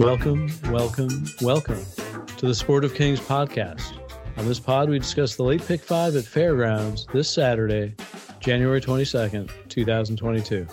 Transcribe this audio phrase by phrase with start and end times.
[0.01, 1.85] Welcome, welcome, welcome
[2.39, 4.01] to the Sport of Kings podcast.
[4.39, 7.95] On this pod, we discuss the late pick five at Fairgrounds this Saturday,
[8.41, 10.67] January 22nd, 2022.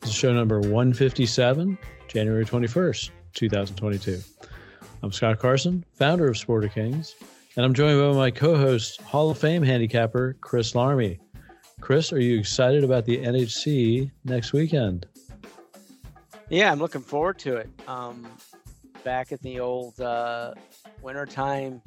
[0.00, 4.20] This is show number 157, January 21st, 2022.
[5.02, 7.14] I'm Scott Carson, founder of Sport of Kings,
[7.56, 11.18] and I'm joined by my co host, Hall of Fame handicapper, Chris Larmey.
[11.80, 15.06] Chris, are you excited about the NHC next weekend?
[16.54, 17.68] Yeah, I'm looking forward to it.
[17.88, 18.28] Um,
[19.02, 20.54] back at the old uh,
[21.02, 21.82] wintertime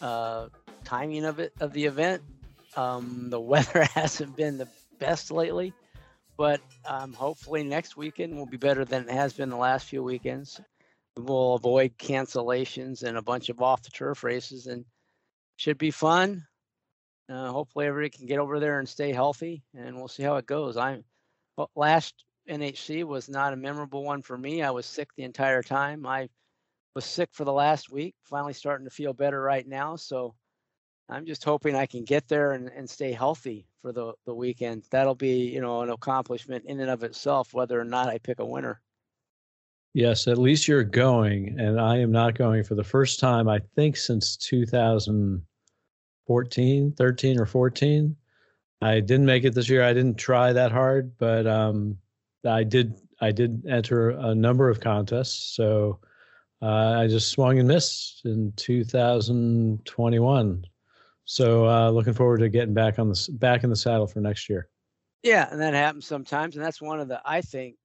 [0.00, 0.46] uh,
[0.82, 2.22] timing of it of the event.
[2.74, 4.66] Um, the weather hasn't been the
[4.98, 5.74] best lately,
[6.38, 10.02] but um, hopefully next weekend will be better than it has been the last few
[10.02, 10.58] weekends.
[11.18, 14.86] We'll avoid cancellations and a bunch of off the turf races, and
[15.56, 16.46] should be fun.
[17.28, 20.46] Uh, hopefully everybody can get over there and stay healthy, and we'll see how it
[20.46, 20.78] goes.
[20.78, 21.04] I'm
[21.76, 24.62] last NHC was not a memorable one for me.
[24.62, 26.06] I was sick the entire time.
[26.06, 26.28] I
[26.94, 29.96] was sick for the last week, finally starting to feel better right now.
[29.96, 30.34] So
[31.08, 34.84] I'm just hoping I can get there and, and stay healthy for the, the weekend.
[34.90, 38.38] That'll be, you know, an accomplishment in and of itself, whether or not I pick
[38.38, 38.80] a winner.
[39.92, 43.58] Yes, at least you're going, and I am not going for the first time, I
[43.74, 48.16] think, since 2014, 13 or 14.
[48.82, 49.82] I didn't make it this year.
[49.82, 51.98] I didn't try that hard, but um,
[52.44, 56.00] I did I did enter a number of contests, so
[56.62, 60.64] uh, I just swung and missed in 2021.
[61.24, 64.48] So uh, looking forward to getting back on the back in the saddle for next
[64.48, 64.68] year.
[65.22, 67.76] Yeah, and that happens sometimes, and that's one of the I think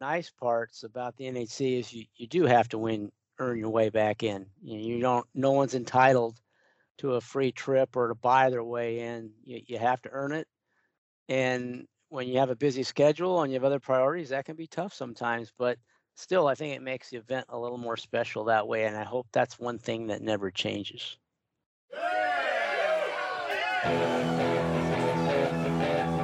[0.00, 3.90] nice parts about the NHC is you you do have to win earn your way
[3.90, 4.46] back in.
[4.62, 6.40] You, you don't no one's entitled
[6.98, 9.30] to a free trip or to buy their way in.
[9.44, 10.46] You you have to earn it,
[11.28, 14.68] and when you have a busy schedule and you have other priorities, that can be
[14.68, 15.52] tough sometimes.
[15.58, 15.78] But
[16.14, 18.84] still, I think it makes the event a little more special that way.
[18.84, 21.18] And I hope that's one thing that never changes.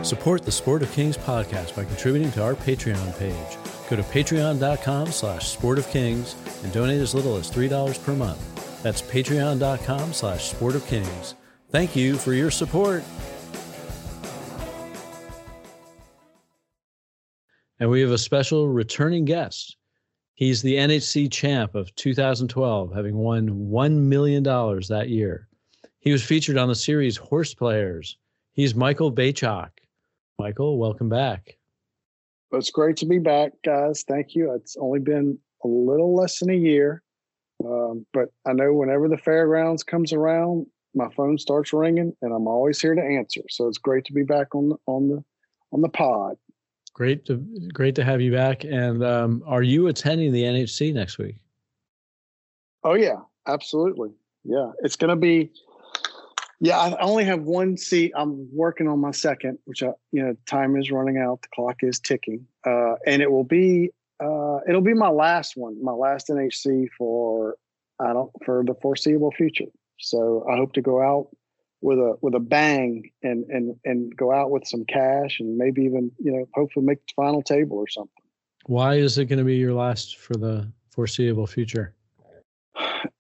[0.03, 3.59] Support the Sport of Kings podcast by contributing to our Patreon page.
[3.91, 8.83] Go to patreon.com slash sport of kings and donate as little as $3 per month.
[8.83, 11.35] That's patreon.com slash sport of kings.
[11.71, 13.03] Thank you for your support.
[17.81, 19.77] And we have a special returning guest.
[20.35, 25.49] He's the NHC champ of 2012, having won $1 million that year.
[25.99, 28.19] He was featured on the series Horse Players.
[28.53, 29.71] He's Michael Beychok.
[30.39, 31.57] Michael, welcome back.
[32.53, 34.05] it's great to be back, guys.
[34.07, 34.53] Thank you.
[34.55, 37.03] It's only been a little less than a year,
[37.65, 42.47] um, but I know whenever the fairgrounds comes around, my phone starts ringing, and I'm
[42.47, 43.43] always here to answer.
[43.49, 45.25] So it's great to be back on the on the
[45.73, 46.37] on the pod.
[47.01, 47.37] Great to
[47.73, 48.63] great to have you back.
[48.63, 51.37] And um, are you attending the NHC next week?
[52.85, 54.11] Oh yeah, absolutely.
[54.45, 55.51] Yeah, it's going to be.
[56.61, 58.13] Yeah, I only have one seat.
[58.15, 61.41] I'm working on my second, which I, you know, time is running out.
[61.41, 63.93] The clock is ticking, uh, and it will be.
[64.23, 67.57] Uh, it'll be my last one, my last NHC for
[67.99, 69.73] I don't for the foreseeable future.
[70.01, 71.29] So I hope to go out
[71.81, 75.83] with a with a bang and and and go out with some cash and maybe
[75.83, 78.23] even you know hopefully make the final table or something.
[78.67, 81.95] Why is it going to be your last for the foreseeable future?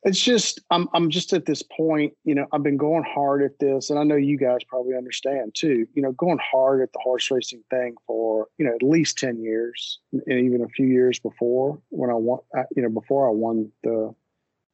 [0.02, 3.58] It's just I'm I'm just at this point, you know, I've been going hard at
[3.58, 6.98] this and I know you guys probably understand too, you know, going hard at the
[7.02, 11.18] horse racing thing for, you know, at least 10 years and even a few years
[11.18, 12.40] before when I won
[12.74, 14.14] you know, before I won the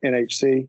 [0.04, 0.68] NHC.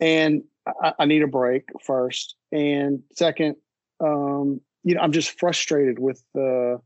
[0.00, 0.42] And
[0.82, 3.56] I, I need a break first, and second,
[4.00, 6.80] um, you know, I'm just frustrated with the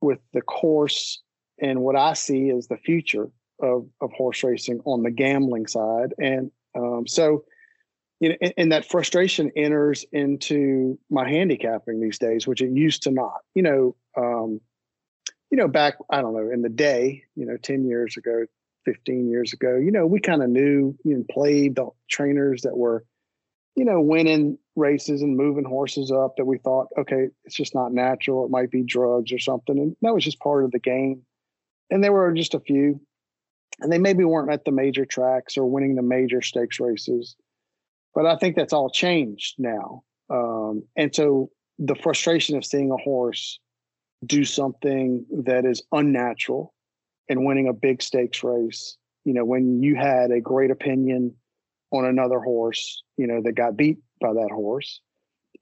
[0.00, 1.20] with the course
[1.60, 3.28] and what I see as the future
[3.60, 7.44] of of horse racing on the gambling side, and um, so
[8.20, 13.02] you know, and, and, that frustration enters into my handicapping these days, which it used
[13.02, 13.40] to not.
[13.56, 14.60] You know, um,
[15.50, 18.46] you know, back I don't know in the day, you know, ten years ago,
[18.84, 23.04] 15 years ago, you know, we kind of knew, know, played the trainers that were,
[23.76, 27.92] you know, winning races and moving horses up that we thought, okay, it's just not
[27.92, 28.44] natural.
[28.44, 29.78] It might be drugs or something.
[29.78, 31.22] And that was just part of the game.
[31.90, 33.00] And there were just a few.
[33.80, 37.36] And they maybe weren't at the major tracks or winning the major stakes races.
[38.14, 40.02] But I think that's all changed now.
[40.30, 43.58] Um, and so the frustration of seeing a horse
[44.24, 46.72] do something that is unnatural
[47.28, 51.34] and winning a big stakes race, you know, when you had a great opinion
[51.90, 55.00] on another horse, you know, that got beat by that horse.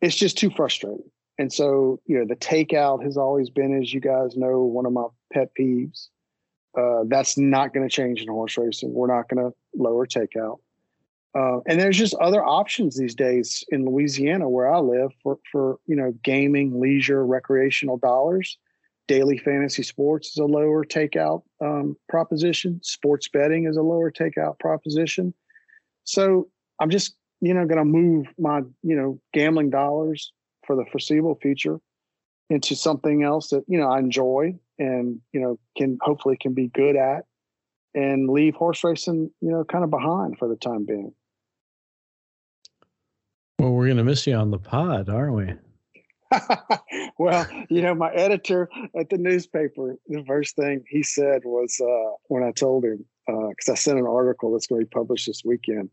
[0.01, 1.11] It's just too frustrating.
[1.39, 4.93] And so, you know, the takeout has always been, as you guys know, one of
[4.93, 6.09] my pet peeves.
[6.79, 8.93] Uh, that's not going to change in horse racing.
[8.93, 10.59] We're not going to lower takeout.
[11.35, 15.79] Uh, and there's just other options these days in Louisiana where I live for, for
[15.87, 18.59] you know gaming, leisure, recreational dollars.
[19.11, 22.79] Daily fantasy sports is a lower takeout um, proposition.
[22.85, 25.35] Sports betting is a lower takeout proposition.
[26.05, 26.47] So
[26.79, 30.33] I'm just, you know, going to move my, you know, gambling dollars
[30.65, 31.81] for the foreseeable future
[32.51, 36.69] into something else that, you know, I enjoy and, you know, can hopefully can be
[36.69, 37.25] good at
[37.97, 41.13] and leave horse racing, you know, kind of behind for the time being.
[43.59, 45.53] Well, we're going to miss you on the pod, aren't we?
[47.19, 48.69] well, you know, my editor
[48.99, 53.69] at the newspaper, the first thing he said was uh, when I told him, because
[53.69, 55.91] uh, I sent an article that's going to be published this weekend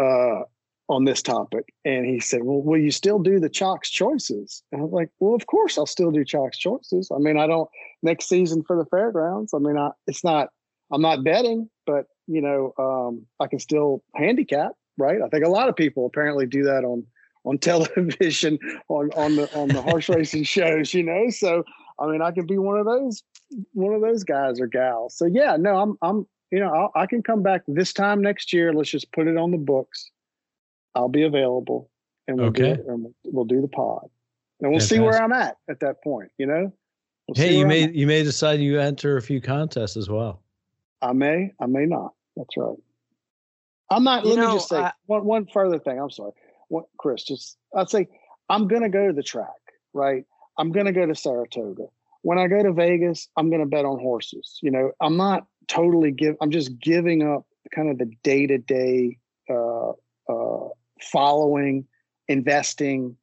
[0.00, 0.42] uh,
[0.88, 1.72] on this topic.
[1.84, 4.62] And he said, Well, will you still do the Chalk's choices?
[4.70, 7.10] And I was like, Well, of course I'll still do Chalk's choices.
[7.14, 7.68] I mean, I don't
[8.02, 9.54] next season for the fairgrounds.
[9.54, 10.48] I mean, I, it's not,
[10.92, 15.20] I'm not betting, but, you know, um, I can still handicap, right?
[15.22, 17.06] I think a lot of people apparently do that on
[17.44, 18.58] on television
[18.88, 21.64] on on the on the horse racing shows you know so
[21.98, 23.22] i mean i can be one of those
[23.72, 27.04] one of those guys or gals so yeah no i'm i'm you know, I'll, i
[27.04, 28.72] can come back this time next year.
[28.72, 30.12] Let's just put it on the books.
[30.94, 31.90] I'll be available,
[32.28, 32.62] and we'll okay.
[32.62, 34.08] do it, and we'll, we'll, do the pod,
[34.60, 34.96] and we'll Fantastic.
[34.96, 36.30] see where I'm at at that point.
[36.38, 36.72] You know.
[37.26, 40.42] We'll hey, you may you may decide you enter a few contests as well.
[41.02, 42.12] I may, I may not.
[42.36, 42.76] That's right.
[43.90, 44.24] I'm not.
[44.24, 45.98] You let know, me just say I, one one further thing.
[45.98, 46.32] I'm sorry,
[46.74, 47.24] what, Chris.
[47.24, 48.08] Just I'd say
[48.48, 49.48] I'm going to go to the track.
[49.92, 50.24] Right.
[50.58, 51.86] I'm going to go to Saratoga.
[52.22, 54.58] When I go to Vegas, I'm going to bet on horses.
[54.62, 57.44] You know, I'm not totally give i'm just giving up
[57.74, 59.18] kind of the day-to-day
[59.50, 59.90] uh,
[60.28, 60.68] uh,
[61.12, 61.86] following
[62.28, 63.16] investing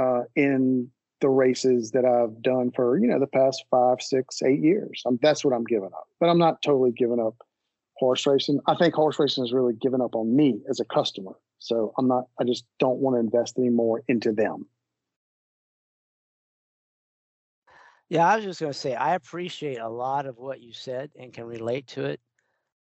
[0.00, 0.90] uh, in
[1.20, 5.18] the races that i've done for you know the past five six eight years I'm,
[5.20, 7.34] that's what i'm giving up but i'm not totally giving up
[7.96, 11.32] horse racing i think horse racing has really given up on me as a customer
[11.58, 14.66] so i'm not i just don't want to invest any more into them
[18.08, 21.10] Yeah, I was just going to say I appreciate a lot of what you said
[21.18, 22.20] and can relate to it.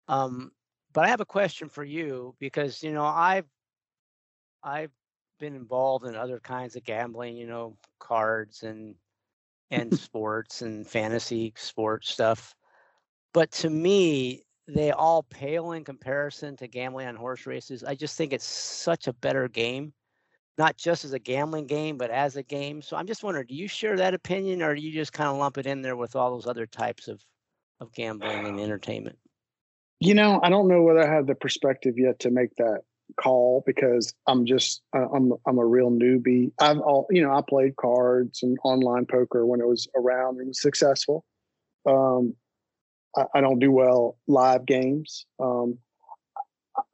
[0.07, 0.51] Um,
[0.93, 3.45] but I have a question for you because you know I've
[4.63, 4.91] I've
[5.39, 8.95] been involved in other kinds of gambling, you know, cards and
[9.69, 12.55] and sports and fantasy sports stuff.
[13.33, 17.83] But to me, they all pale in comparison to gambling on horse races.
[17.83, 19.93] I just think it's such a better game
[20.57, 22.81] not just as a gambling game, but as a game.
[22.81, 25.37] So I'm just wondering, do you share that opinion, or do you just kind of
[25.37, 27.23] lump it in there with all those other types of
[27.79, 29.17] of gambling and entertainment?
[29.99, 32.81] You know, I don't know whether I have the perspective yet to make that
[33.21, 36.51] call because I'm just I'm I'm a real newbie.
[36.59, 40.47] I've all you know I played cards and online poker when it was around and
[40.47, 41.23] was successful.
[41.85, 42.35] Um,
[43.17, 45.25] I, I don't do well live games.
[45.39, 45.79] Um,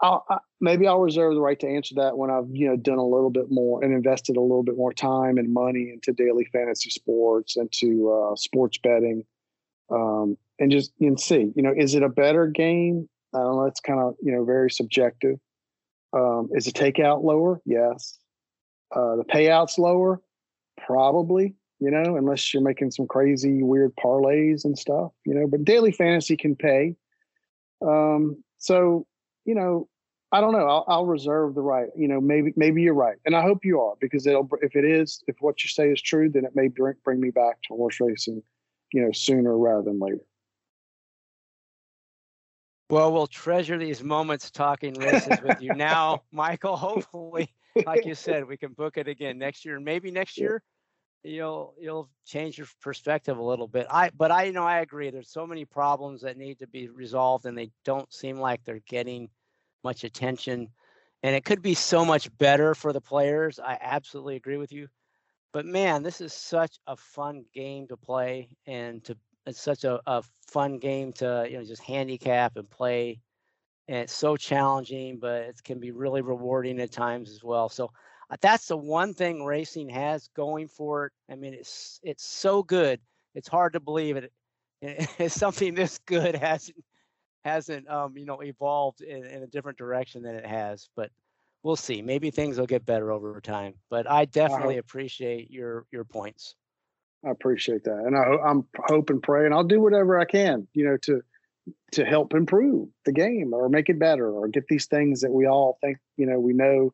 [0.02, 2.98] I'll, I, maybe I'll reserve the right to answer that when I've you know done
[2.98, 6.46] a little bit more and invested a little bit more time and money into daily
[6.46, 9.26] fantasy sports and to uh, sports betting,
[9.90, 13.10] um, and just and see you know is it a better game?
[13.36, 13.66] I don't know.
[13.66, 15.38] It's kind of you know very subjective.
[16.14, 17.60] Um, is the takeout lower?
[17.66, 18.20] Yes.
[18.96, 20.22] Uh, the payouts lower?
[20.86, 21.56] Probably.
[21.84, 25.12] You know, unless you're making some crazy weird parlays and stuff.
[25.26, 26.96] You know, but daily fantasy can pay.
[27.86, 29.06] Um, so
[29.44, 29.90] you know,
[30.32, 30.66] I don't know.
[30.66, 31.90] I'll, I'll, reserve the right.
[31.94, 34.48] You know, maybe maybe you're right, and I hope you are because it'll.
[34.62, 37.32] If it is, if what you say is true, then it may bring bring me
[37.32, 38.42] back to horse racing,
[38.94, 40.24] you know, sooner rather than later.
[42.90, 46.78] Well, we'll treasure these moments talking races with you now, Michael.
[46.78, 47.54] Hopefully,
[47.86, 50.64] like you said, we can book it again next year, and maybe next year
[51.24, 53.88] you'll you'll change your perspective a little bit.
[53.90, 55.10] I but I you know I agree.
[55.10, 58.80] There's so many problems that need to be resolved, and they don't seem like they're
[58.88, 59.30] getting
[59.84, 60.70] much attention.
[61.24, 63.60] And it could be so much better for the players.
[63.60, 64.88] I absolutely agree with you.
[65.54, 70.02] But man, this is such a fun game to play, and to it's such a,
[70.08, 73.22] a fun game to you know just handicap and play.
[73.88, 77.70] and it's so challenging, but it can be really rewarding at times as well.
[77.70, 77.92] So
[78.42, 81.14] that's the one thing racing has going for it.
[81.32, 83.00] I mean, it's it's so good.
[83.36, 84.32] It's hard to believe it.
[85.18, 86.84] It's something this good hasn't
[87.46, 90.90] hasn't um, you know evolved in, in a different direction than it has.
[90.96, 91.10] But
[91.64, 92.02] we'll see.
[92.02, 93.76] Maybe things will get better over time.
[93.90, 96.56] But I definitely appreciate your your points.
[97.26, 100.68] I appreciate that, and I, I'm hope and pray, and I'll do whatever I can,
[100.74, 101.22] you know, to
[101.94, 105.48] to help improve the game or make it better or get these things that we
[105.48, 106.94] all think, you know, we know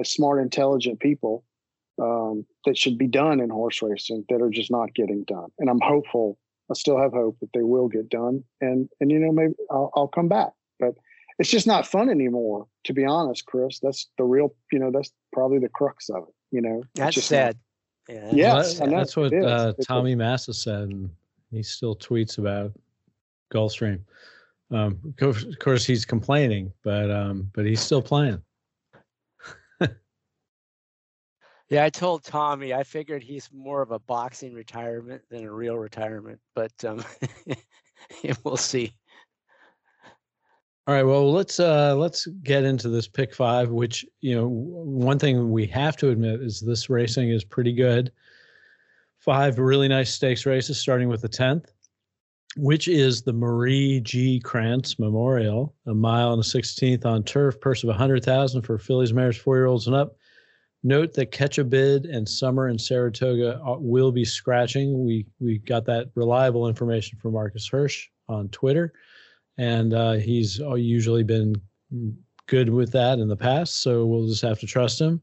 [0.00, 1.44] as smart, intelligent people
[2.00, 5.50] um, that should be done in horse racing that are just not getting done.
[5.58, 6.38] And I'm hopeful.
[6.70, 9.90] I still have hope that they will get done, and and you know maybe I'll,
[9.94, 10.52] I'll come back.
[10.80, 10.94] But
[11.38, 13.80] it's just not fun anymore, to be honest, Chris.
[13.80, 16.34] That's the real, you know, that's probably the crux of it.
[16.50, 17.58] You know, that's sad.
[18.08, 21.10] Yeah, yes, well, that's what uh, Tommy Massa said, and
[21.50, 22.72] he still tweets about
[23.52, 24.00] Gulfstream.
[24.70, 28.42] Um, of course, he's complaining, but um, but he's still playing.
[31.70, 35.76] Yeah, I told Tommy I figured he's more of a boxing retirement than a real
[35.76, 37.02] retirement, but um,
[38.44, 38.92] we'll see.
[40.86, 43.70] All right, well let's uh, let's get into this pick five.
[43.70, 48.12] Which you know, one thing we have to admit is this racing is pretty good.
[49.18, 51.72] Five really nice stakes races, starting with the tenth,
[52.56, 54.38] which is the Marie G.
[54.38, 58.76] Krantz Memorial, a mile and a sixteenth on turf, purse of a hundred thousand for
[58.76, 60.18] fillies, mares, four year olds and up.
[60.84, 65.04] Note that Catch a Bid and Summer and Saratoga uh, will be scratching.
[65.04, 68.92] We we got that reliable information from Marcus Hersh on Twitter
[69.58, 71.54] and uh, he's usually been
[72.46, 73.82] good with that in the past.
[73.82, 75.22] So we'll just have to trust him.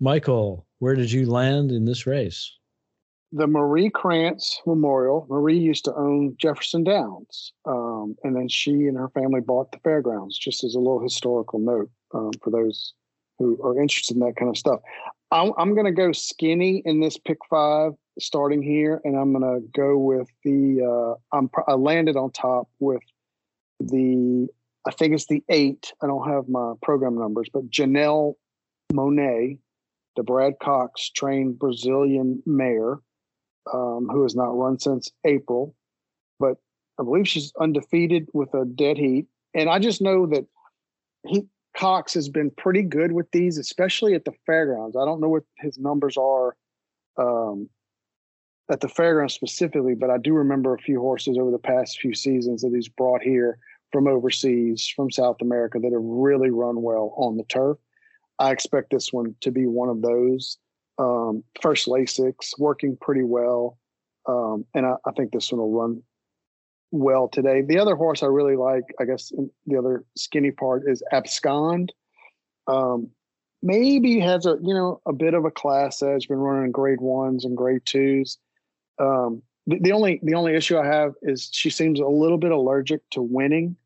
[0.00, 2.56] Michael, where did you land in this race?
[3.32, 5.26] The Marie Krantz Memorial.
[5.30, 9.78] Marie used to own Jefferson Downs, um, and then she and her family bought the
[9.78, 10.36] fairgrounds.
[10.36, 12.94] Just as a little historical note um, for those
[13.40, 14.80] who are interested in that kind of stuff.
[15.32, 19.42] I'm, I'm going to go skinny in this pick five starting here, and I'm going
[19.42, 21.16] to go with the.
[21.32, 23.02] Uh, I'm I landed on top with
[23.80, 24.46] the
[24.86, 25.92] I think it's the eight.
[26.02, 28.34] I don't have my program numbers, but Janelle
[28.92, 29.58] Monet,
[30.16, 32.98] the Brad Cox trained Brazilian mare,
[33.72, 35.74] um, who has not run since April,
[36.38, 36.56] but
[36.98, 39.26] I believe she's undefeated with a dead heat.
[39.54, 40.46] And I just know that
[41.26, 44.96] he Cox has been pretty good with these, especially at the fairgrounds.
[44.96, 46.56] I don't know what his numbers are
[47.16, 47.68] um,
[48.70, 52.14] at the fairgrounds specifically, but I do remember a few horses over the past few
[52.14, 53.58] seasons that he's brought here
[53.92, 57.78] from overseas, from South America that have really run well on the turf.
[58.38, 60.58] I expect this one to be one of those.
[60.98, 63.78] Um, first Lasix working pretty well.
[64.28, 66.02] Um, and I, I, think this one will run
[66.90, 67.62] well today.
[67.62, 69.32] The other horse I really like, I guess
[69.66, 71.92] the other skinny part is Abscond.
[72.66, 73.10] Um,
[73.62, 77.44] maybe has a, you know, a bit of a class edge, been running grade ones
[77.44, 78.38] and grade twos.
[78.98, 83.08] Um, the, only the only issue I have is she seems a little bit allergic
[83.10, 83.76] to winning,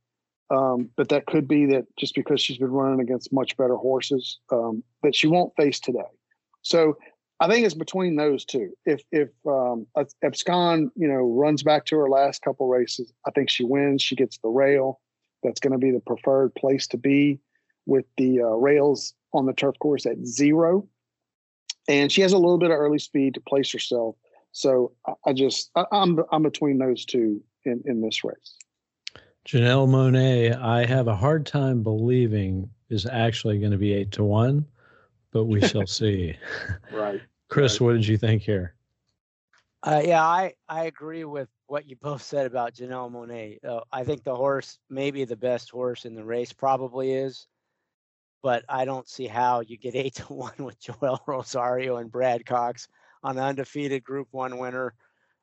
[0.50, 4.38] um, but that could be that just because she's been running against much better horses
[4.50, 6.00] um, that she won't face today.
[6.62, 6.96] So
[7.40, 8.70] I think it's between those two.
[8.86, 9.86] If if um,
[10.22, 14.02] Abscond, you know, runs back to her last couple races, I think she wins.
[14.02, 15.00] She gets the rail.
[15.42, 17.40] That's going to be the preferred place to be
[17.86, 20.88] with the uh, rails on the turf course at zero.
[21.86, 24.16] And she has a little bit of early speed to place herself
[24.54, 24.92] so
[25.26, 28.56] I, just I, I'm I'm between those two in in this race.
[29.46, 34.24] Janelle Monet, I have a hard time believing is actually going to be eight to
[34.24, 34.64] one,
[35.34, 36.34] but we shall see.
[36.92, 37.20] right.
[37.48, 37.86] Chris, right.
[37.86, 38.74] what did you think here?
[39.82, 43.62] Uh, yeah, I, I agree with what you both said about Janelle Monáe.
[43.62, 47.48] Uh, I think the horse, maybe the best horse in the race, probably is,
[48.42, 52.46] but I don't see how you get eight to one with Joel Rosario and Brad
[52.46, 52.88] Cox
[53.22, 54.94] on the undefeated Group One winner.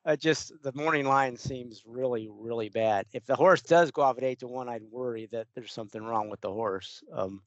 [0.04, 3.06] Uh, just the morning line seems really, really bad.
[3.12, 6.02] If the horse does go off at eight to one, I'd worry that there's something
[6.02, 7.04] wrong with the horse.
[7.12, 7.42] Um,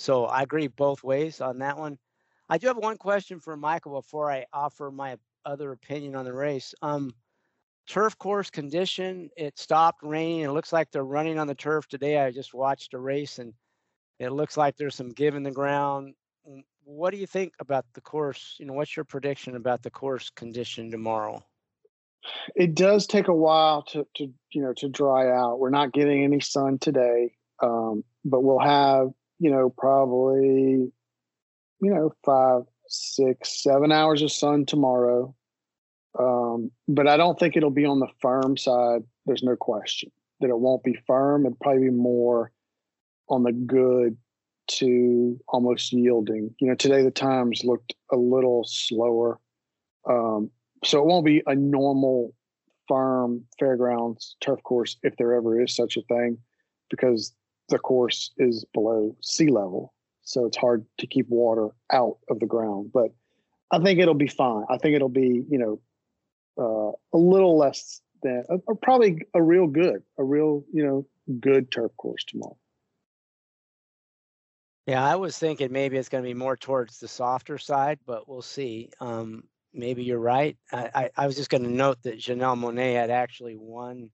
[0.00, 1.98] so I agree both ways on that one.
[2.48, 6.32] I do have one question for Michael before I offer my other opinion on the
[6.32, 6.74] race.
[6.82, 7.12] Um,
[7.88, 10.40] turf course condition, it stopped raining.
[10.40, 12.18] It looks like they're running on the turf today.
[12.18, 13.54] I just watched a race and
[14.18, 16.14] it looks like there's some give in the ground
[16.84, 18.56] what do you think about the course?
[18.58, 21.44] You know, what's your prediction about the course condition tomorrow?
[22.54, 25.58] It does take a while to, to you know to dry out.
[25.58, 29.08] We're not getting any sun today, um, but we'll have
[29.40, 30.92] you know probably
[31.80, 35.34] you know five, six, seven hours of sun tomorrow.
[36.18, 39.02] Um, but I don't think it'll be on the firm side.
[39.26, 41.46] There's no question that it won't be firm.
[41.46, 42.52] It'll probably be more
[43.28, 44.16] on the good
[44.66, 46.54] to almost yielding.
[46.60, 49.38] You know, today the times looked a little slower.
[50.08, 50.50] Um,
[50.84, 52.34] so it won't be a normal
[52.88, 56.38] farm fairgrounds turf course if there ever is such a thing
[56.90, 57.32] because
[57.70, 62.46] the course is below sea level so it's hard to keep water out of the
[62.46, 63.10] ground but
[63.70, 64.64] i think it'll be fine.
[64.68, 65.80] I think it'll be you know
[66.58, 71.06] uh, a little less than uh, probably a real good a real you know
[71.38, 72.56] good turf course tomorrow.
[74.86, 78.28] Yeah i was thinking maybe it's going to be more towards the softer side but
[78.28, 78.90] we'll see.
[79.00, 80.56] Um, maybe you're right.
[80.72, 84.10] I, I, I was just going to note that Janelle Monáe had actually won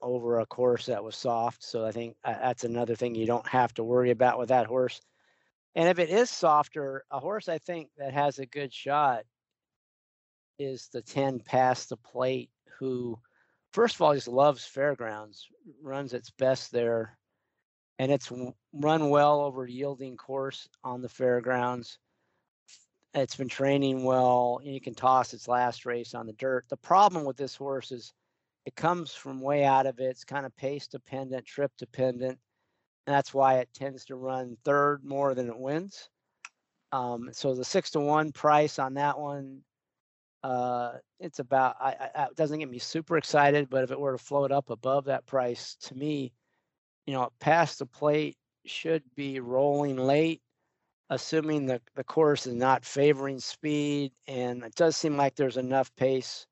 [0.00, 1.62] over a course that was soft.
[1.62, 4.66] So I think uh, that's another thing you don't have to worry about with that
[4.66, 5.00] horse.
[5.74, 9.24] And if it is softer, a horse I think that has a good shot
[10.58, 13.18] is the 10 past the plate, who,
[13.72, 15.48] first of all, just loves fairgrounds,
[15.82, 17.18] runs its best there.
[17.98, 18.32] And it's
[18.72, 21.98] run well over yielding course on the fairgrounds
[23.14, 24.60] it's been training well.
[24.64, 26.64] And you can toss its last race on the dirt.
[26.68, 28.12] The problem with this horse is
[28.66, 30.04] it comes from way out of it.
[30.04, 32.38] It's kind of pace dependent, trip dependent.
[33.06, 36.08] And that's why it tends to run third more than it wins.
[36.92, 39.60] Um, so the six to one price on that one,
[40.42, 41.76] uh, it's about.
[41.80, 44.70] I, I, it doesn't get me super excited, but if it were to float up
[44.70, 46.32] above that price, to me,
[47.06, 50.40] you know, past the plate should be rolling late
[51.10, 55.94] assuming the, the course is not favoring speed and it does seem like there's enough
[55.96, 56.46] pace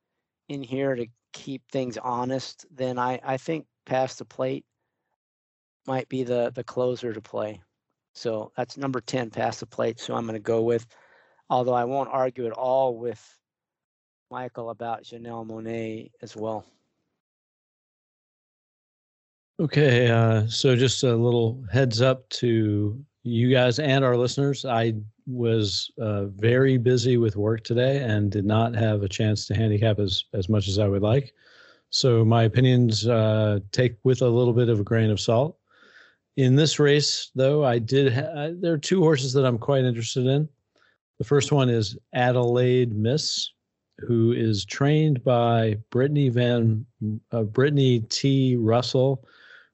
[0.49, 4.65] in here to keep things honest, then I, I think past the plate
[5.87, 7.61] might be the, the closer to play.
[8.15, 9.99] So that's number 10 past the plate.
[9.99, 10.87] So I'm going to go with,
[11.51, 13.23] although I won't argue at all with
[14.31, 16.67] Michael about Janelle Monáe as well.
[19.61, 24.65] Okay, uh, so just a little heads up to you guys and our listeners.
[24.65, 24.95] I
[25.33, 29.99] was uh, very busy with work today and did not have a chance to handicap
[29.99, 31.33] as, as much as I would like.
[31.90, 35.59] So my opinions uh, take with a little bit of a grain of salt.
[36.37, 38.12] In this race, though, I did.
[38.12, 40.49] Ha- there are two horses that I'm quite interested in.
[41.18, 43.51] The first one is Adelaide Miss,
[43.99, 46.87] who is trained by Brittany Van
[47.33, 48.57] uh, Brittany T.
[48.57, 49.27] Russell,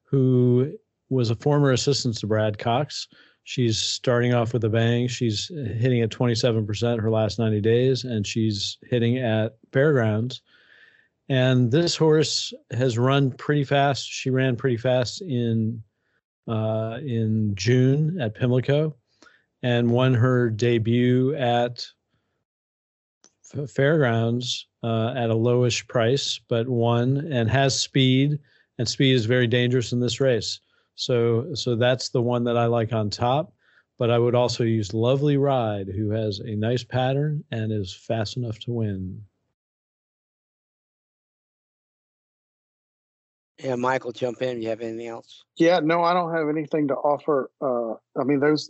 [0.03, 0.73] who
[1.09, 3.07] was a former assistant to Brad Cox.
[3.49, 5.07] She's starting off with a bang.
[5.07, 10.43] She's hitting at 27% her last 90 days, and she's hitting at fairgrounds.
[11.29, 14.07] And this horse has run pretty fast.
[14.07, 15.81] She ran pretty fast in
[16.47, 18.95] uh, in June at Pimlico,
[19.63, 21.83] and won her debut at
[23.67, 28.37] Fairgrounds uh, at a lowish price, but won and has speed.
[28.77, 30.59] And speed is very dangerous in this race.
[30.99, 33.53] So so that's the one that I like on top.
[33.97, 38.37] But I would also use Lovely Ride, who has a nice pattern and is fast
[38.37, 39.21] enough to win.
[43.61, 44.61] Yeah, Michael, jump in.
[44.61, 45.43] You have anything else?
[45.57, 47.51] Yeah, no, I don't have anything to offer.
[47.61, 48.69] Uh, I mean, those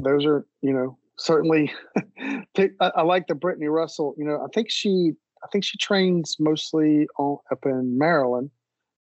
[0.00, 1.72] those are you know certainly.
[2.18, 4.14] I, I, like the Brittany Russell.
[4.16, 8.50] You know, I think she I think she trains mostly on, up in Maryland,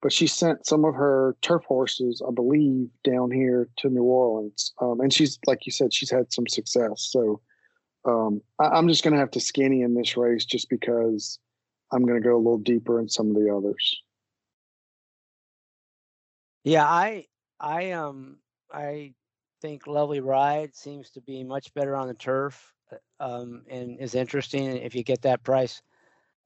[0.06, 4.72] but she sent some of her turf horses, I believe, down here to New Orleans.
[4.80, 7.10] Um, and she's, like you said, she's had some success.
[7.12, 7.42] So
[8.08, 11.40] um, I, am just going to have to skinny in this race just because
[11.92, 14.00] I'm going to go a little deeper in some of the others.
[16.64, 17.26] Yeah, I,
[17.60, 18.38] I, um,
[18.72, 19.16] I
[19.60, 24.14] think Lovely Ride seems to be much better on the turf, uh, um, and is
[24.14, 25.82] interesting if you get that price.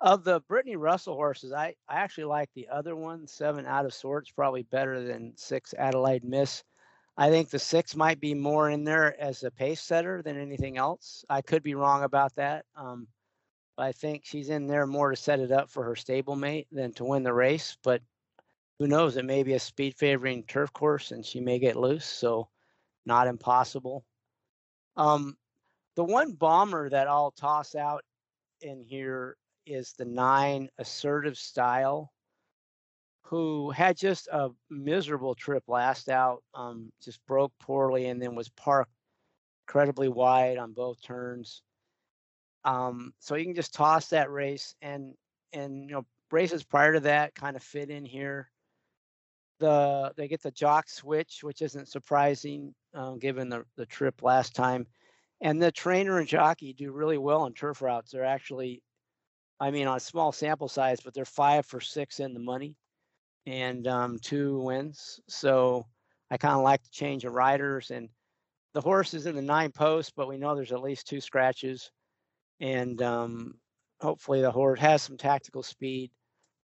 [0.02, 3.94] Of the Brittany Russell horses, I, I actually like the other one, seven out of
[3.94, 6.64] sorts, probably better than six Adelaide Miss.
[7.18, 10.78] I think the six might be more in there as a pace setter than anything
[10.78, 11.26] else.
[11.30, 12.64] I could be wrong about that.
[12.78, 13.08] Um,
[13.78, 17.04] I think she's in there more to set it up for her stablemate than to
[17.04, 17.78] win the race.
[17.84, 18.02] But
[18.78, 19.18] who knows?
[19.18, 22.06] It may be a speed favoring turf course and she may get loose.
[22.06, 22.48] So
[23.06, 24.06] not impossible.
[24.96, 25.36] Um,
[25.98, 28.06] the one bomber that I'll toss out
[28.62, 29.36] in here
[29.70, 32.12] is the nine assertive style,
[33.24, 38.50] who had just a miserable trip last out, um, just broke poorly and then was
[38.50, 38.92] parked
[39.68, 41.62] incredibly wide on both turns.
[42.66, 45.14] Um, so you can just toss that race and
[45.54, 48.50] and you know races prior to that kind of fit in here.
[49.60, 54.56] The they get the jock switch, which isn't surprising um, given the the trip last
[54.56, 54.88] time.
[55.42, 58.12] And the trainer and jockey do really well on turf routes.
[58.12, 58.82] They're actually
[59.60, 62.76] I mean, on a small sample size, but they're five for six in the money
[63.46, 65.20] and um, two wins.
[65.28, 65.86] So
[66.32, 68.10] I kind of like the change of riders and
[68.74, 71.92] the horse is in the nine post, but we know there's at least two scratches.
[72.60, 73.56] And um,
[74.00, 76.12] hopefully the horse has some tactical speed.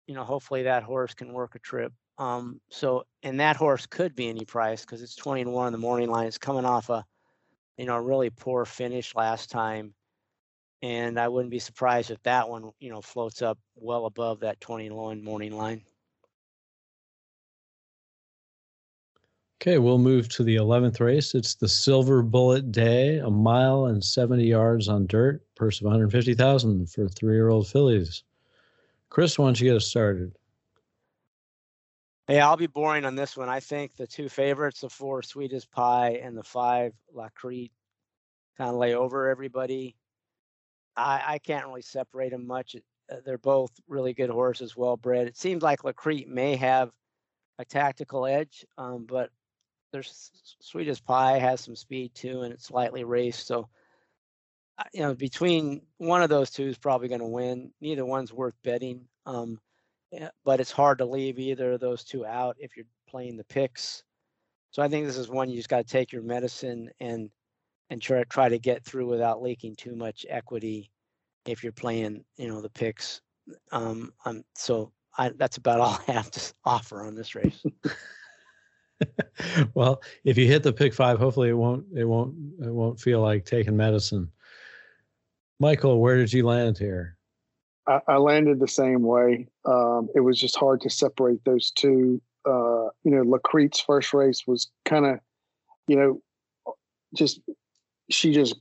[0.07, 1.93] You know, hopefully that horse can work a trip.
[2.17, 5.73] Um, so, and that horse could be any price because it's 20 to 1 in
[5.73, 6.27] the morning line.
[6.27, 7.05] It's coming off a,
[7.77, 9.93] you know, a really poor finish last time.
[10.83, 14.59] And I wouldn't be surprised if that one, you know, floats up well above that
[14.59, 15.81] 20 to 1 morning line.
[19.61, 21.35] Okay, we'll move to the 11th race.
[21.35, 27.69] It's the Silverbulletday, a mile and 70 yards on dirt, purse of 150,000 for three-year-old
[27.69, 28.23] fillies.
[29.09, 30.35] Chris, why don't you get us started?
[32.27, 33.47] Hey, I'll be boring on this one.
[33.47, 37.71] I think the two favorites, the four Sweetest Pie and the five Lacrete,
[38.57, 39.95] kind of lay over everybody.
[40.95, 42.75] I, I can't really separate them much.
[43.11, 45.27] Uh, they're both really good horses, well bred.
[45.27, 46.91] It seems like Lacrete may have
[47.59, 49.29] a tactical edge, um, but
[49.91, 53.45] there's Sweetest Pie has some speed too, and it's slightly raced.
[53.45, 53.69] So,
[54.91, 57.71] you know, between one of those two is probably going to win.
[57.79, 59.07] Neither one's worth betting.
[59.25, 59.59] Um,
[60.43, 64.03] but it's hard to leave either of those two out if you're playing the picks.
[64.71, 67.29] So I think this is one you just got to take your medicine and
[67.89, 70.91] and try try to get through without leaking too much equity
[71.45, 73.21] if you're playing, you know, the picks.
[73.71, 77.63] Um, um so I, that's about all I have to offer on this race.
[79.73, 83.21] well, if you hit the pick five, hopefully it won't it won't it won't feel
[83.21, 84.29] like taking medicine.
[85.59, 87.17] Michael, where did you land here?
[87.87, 89.47] I, I landed the same way.
[89.65, 92.21] Um, it was just hard to separate those two.
[92.45, 95.19] Uh, you know, Lacrete's first race was kind of,
[95.87, 96.21] you know,
[97.13, 97.39] just
[98.09, 98.55] she just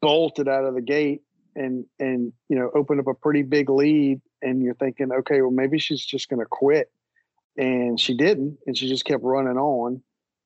[0.00, 1.22] bolted out of the gate
[1.54, 4.20] and and you know opened up a pretty big lead.
[4.42, 6.90] And you're thinking, okay, well maybe she's just going to quit,
[7.56, 10.02] and she didn't, and she just kept running on.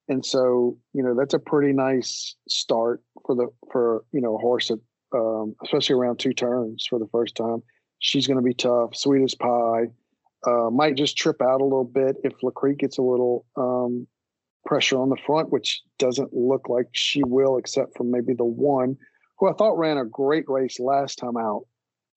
[0.08, 4.38] And so, you know, that's a pretty nice start for the for you know a
[4.38, 4.80] horse that,
[5.14, 7.62] um, especially around two turns for the first time.
[7.98, 8.96] She's going to be tough.
[8.96, 9.84] Sweetest pie.
[10.46, 14.06] Uh, might just trip out a little bit if Lacrete gets a little um,
[14.64, 18.96] pressure on the front, which doesn't look like she will, except for maybe the one
[19.38, 21.66] who I thought ran a great race last time out.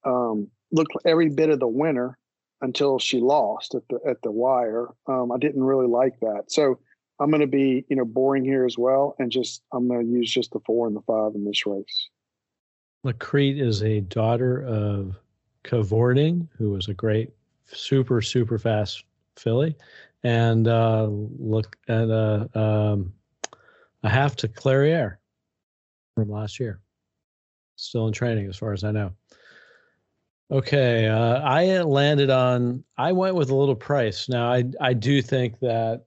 [0.06, 2.18] Um, looked every bit of the winner
[2.62, 4.88] until she lost at the at the wire.
[5.08, 6.80] Um, I didn't really like that, so
[7.20, 10.12] I'm going to be you know boring here as well, and just I'm going to
[10.12, 12.10] use just the four and the five in this race.
[13.06, 15.18] Lacrete is a daughter of
[15.64, 17.32] Cavorting, who was a great,
[17.66, 19.04] super, super fast
[19.38, 19.76] filly,
[20.24, 23.14] and uh, look at a, um,
[24.04, 25.18] a half to Clairiere
[26.16, 26.80] from last year.
[27.76, 29.12] Still in training, as far as I know.
[30.52, 32.84] Okay, uh, I landed on.
[32.98, 34.30] I went with a little price.
[34.30, 36.06] Now, I I do think that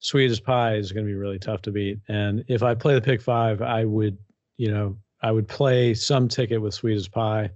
[0.00, 3.02] Sweetest Pie is going to be really tough to beat, and if I play the
[3.02, 4.16] pick five, I would,
[4.56, 7.50] you know, I would play some ticket with Sweetest Pie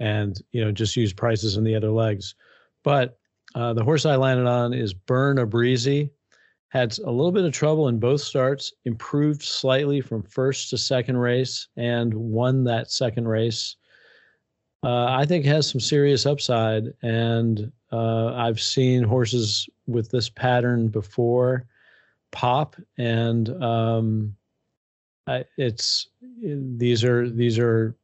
[0.00, 2.34] and you know just use prices in the other legs.
[2.82, 3.19] But
[3.54, 6.10] uh, the horse I landed on is Burn a Breezy.
[6.68, 11.16] Had a little bit of trouble in both starts, improved slightly from first to second
[11.16, 13.76] race, and won that second race.
[14.84, 20.88] Uh, I think has some serious upside, and uh, I've seen horses with this pattern
[20.88, 21.66] before
[22.30, 24.36] pop, and um,
[25.26, 26.08] I, it's
[26.40, 27.96] these are these are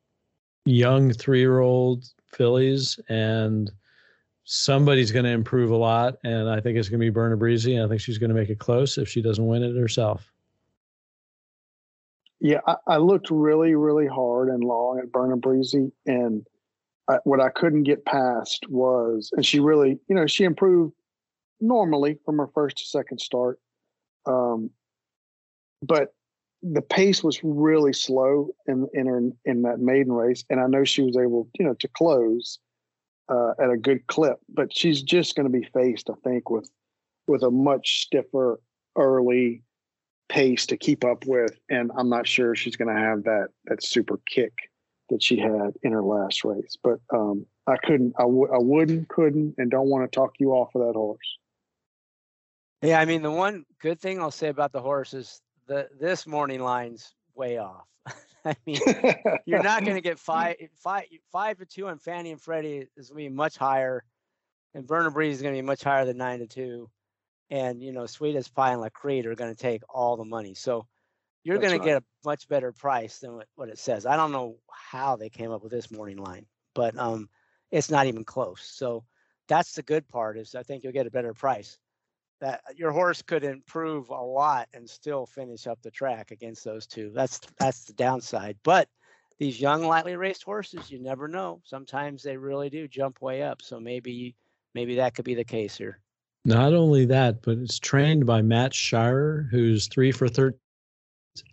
[0.64, 3.70] young three year old fillies and
[4.46, 7.74] somebody's going to improve a lot and i think it's going to be berna breezy
[7.74, 10.32] and i think she's going to make it close if she doesn't win it herself.
[12.40, 16.46] Yeah i, I looked really really hard and long at berna breezy and
[17.10, 20.94] I, what i couldn't get past was and she really you know she improved
[21.60, 23.58] normally from her first to second start
[24.26, 24.70] um,
[25.82, 26.14] but
[26.62, 30.84] the pace was really slow in in her in that maiden race, and I know
[30.84, 32.58] she was able, you know, to close
[33.28, 34.38] uh, at a good clip.
[34.48, 36.70] But she's just going to be faced, I think, with
[37.26, 38.60] with a much stiffer
[38.96, 39.62] early
[40.28, 43.82] pace to keep up with, and I'm not sure she's going to have that that
[43.82, 44.52] super kick
[45.10, 46.76] that she had in her last race.
[46.82, 50.52] But um, I couldn't, I w- I wouldn't, couldn't, and don't want to talk you
[50.52, 51.38] off of that horse.
[52.82, 56.26] Yeah, I mean, the one good thing I'll say about the horse is the this
[56.26, 57.86] morning line's way off.
[58.50, 58.78] I mean,
[59.44, 63.10] you're not going to get five, five, five to two on Fannie and Freddie is
[63.10, 64.04] going to be much higher,
[64.72, 66.88] and Burner Breeze is going to be much higher than nine to two,
[67.50, 70.54] and you know, Sweetest Pie and Lacrete are going to take all the money.
[70.54, 70.86] So
[71.42, 71.80] you're going right.
[71.80, 74.06] to get a much better price than what, what it says.
[74.06, 77.28] I don't know how they came up with this morning line, but um,
[77.72, 78.62] it's not even close.
[78.62, 79.04] So
[79.48, 81.78] that's the good part is I think you'll get a better price.
[82.40, 86.86] That your horse could improve a lot and still finish up the track against those
[86.86, 87.10] two.
[87.14, 88.56] That's that's the downside.
[88.62, 88.88] But
[89.38, 91.60] these young lightly raced horses, you never know.
[91.64, 93.62] Sometimes they really do jump way up.
[93.62, 94.34] So maybe
[94.74, 96.00] maybe that could be the case here.
[96.44, 100.58] Not only that, but it's trained by Matt Shirer, who's three for 13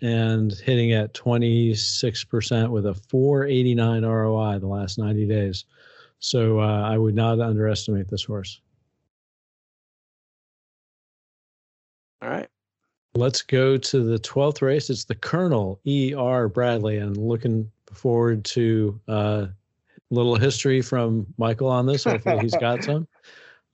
[0.02, 5.66] and hitting at 26% with a 489 ROI the last 90 days.
[6.20, 8.62] So uh, I would not underestimate this horse.
[12.24, 12.48] All right.
[13.16, 14.90] Let's go to the 12th race.
[14.90, 16.48] It's the Colonel E.R.
[16.48, 19.48] Bradley, and looking forward to a uh,
[20.10, 22.06] little history from Michael on this.
[22.06, 23.08] Hopefully, he's got some.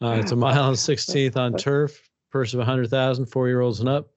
[0.02, 3.90] Uh, it's a mile and 16th on turf, purse of 100,000, four year olds and
[3.90, 4.10] up.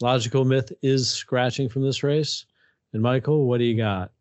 [0.00, 2.46] Logical myth is scratching from this race.
[2.92, 4.12] And Michael, what do you got?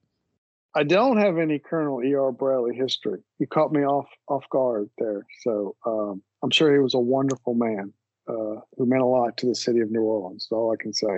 [0.75, 2.31] I don't have any Colonel E.R.
[2.31, 3.19] Bradley history.
[3.39, 5.25] You caught me off off guard there.
[5.41, 7.93] So um, I'm sure he was a wonderful man
[8.27, 10.47] uh, who meant a lot to the city of New Orleans.
[10.51, 11.17] All I can say.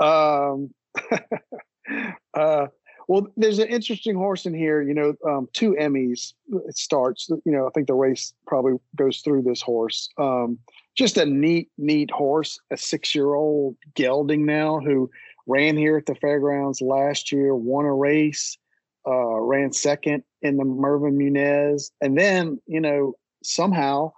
[0.00, 0.70] Um,
[2.34, 2.66] uh,
[3.08, 4.82] well, there's an interesting horse in here.
[4.82, 6.34] You know, um, two Emmys.
[6.66, 7.28] It starts.
[7.28, 10.08] You know, I think the race probably goes through this horse.
[10.18, 10.58] Um,
[10.96, 12.58] just a neat, neat horse.
[12.70, 15.10] A six-year-old gelding now who
[15.46, 18.58] ran here at the fairgrounds last year, won a race,
[19.06, 24.12] uh, ran second in the Mervin Muniz, and then you know somehow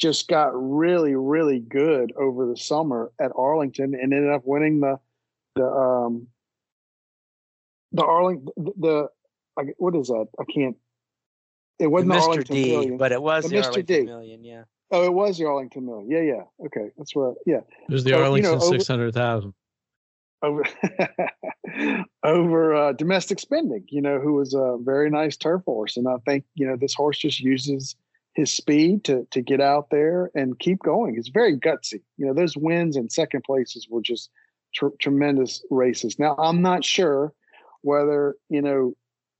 [0.00, 4.98] just got really, really good over the summer at Arlington and ended up winning the
[5.56, 6.26] the um
[7.92, 9.08] the Arlington the, the
[9.76, 10.26] what is that?
[10.38, 10.76] I can't.
[11.78, 12.22] It wasn't the Mr.
[12.22, 13.64] Arlington D, Million, but it was the, the Mr.
[13.66, 14.02] Arlington D.
[14.04, 14.44] Million.
[14.44, 14.62] Yeah.
[14.90, 16.10] Oh, it was the Arlington Million.
[16.10, 16.66] Yeah, yeah.
[16.66, 17.34] Okay, that's what.
[17.46, 17.60] Yeah.
[17.88, 19.54] It was the Arlington you know, six hundred thousand.
[20.42, 20.64] Over
[22.24, 26.16] over uh, domestic spending, you know, who was a very nice turf horse, and I
[26.24, 27.96] think you know this horse just uses
[28.34, 31.14] his speed to to get out there and keep going.
[31.14, 32.00] He's very gutsy.
[32.16, 34.30] You know, those wins and second places were just
[34.74, 36.18] tr- tremendous races.
[36.18, 37.32] Now, I'm not sure
[37.82, 38.94] whether you know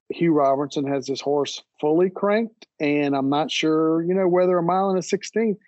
[0.08, 4.62] Hugh Robertson has his horse fully cranked, and I'm not sure you know whether a
[4.62, 5.58] mile and a sixteenth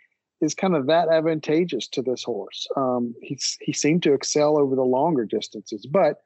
[0.40, 2.66] is kind of that advantageous to this horse.
[2.76, 6.16] Um, he's he seemed to excel over the longer distances, but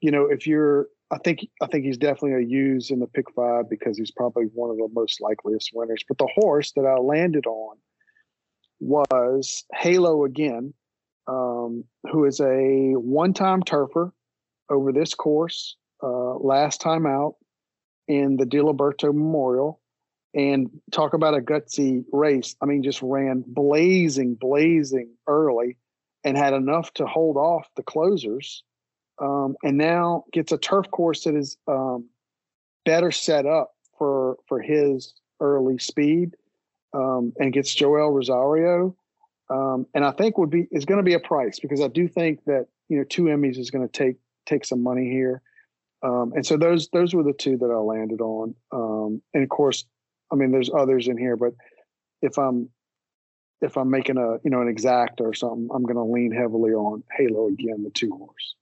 [0.00, 3.30] you know if you're I think I think he's definitely a use in the pick
[3.34, 6.04] five because he's probably one of the most likeliest winners.
[6.06, 7.76] But the horse that I landed on
[8.80, 10.74] was Halo again,
[11.26, 14.12] um, who is a one-time turfer
[14.70, 17.36] over this course, uh, last time out
[18.06, 19.80] in the Diliberto Memorial.
[20.34, 22.54] And talk about a gutsy race.
[22.60, 25.78] I mean, just ran blazing, blazing early
[26.22, 28.62] and had enough to hold off the closers
[29.20, 32.08] um, and now gets a turf course that is um,
[32.84, 36.34] better set up for for his early speed,
[36.94, 38.96] um, and gets Joel Rosario,
[39.50, 42.08] um, and I think would be is going to be a price because I do
[42.08, 45.42] think that you know two Emmys is going to take take some money here,
[46.02, 49.48] um, and so those those were the two that I landed on, um, and of
[49.48, 49.84] course,
[50.32, 51.54] I mean there's others in here, but
[52.22, 52.70] if I'm
[53.60, 56.72] if I'm making a you know an exact or something, I'm going to lean heavily
[56.72, 58.54] on Halo again, the two horse.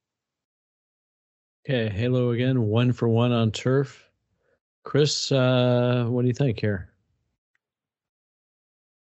[1.69, 4.09] Okay, Halo again, one for one on turf.
[4.85, 6.93] Chris, uh, what do you think here?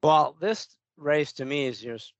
[0.02, 0.66] Well, this
[0.96, 2.14] race to me is just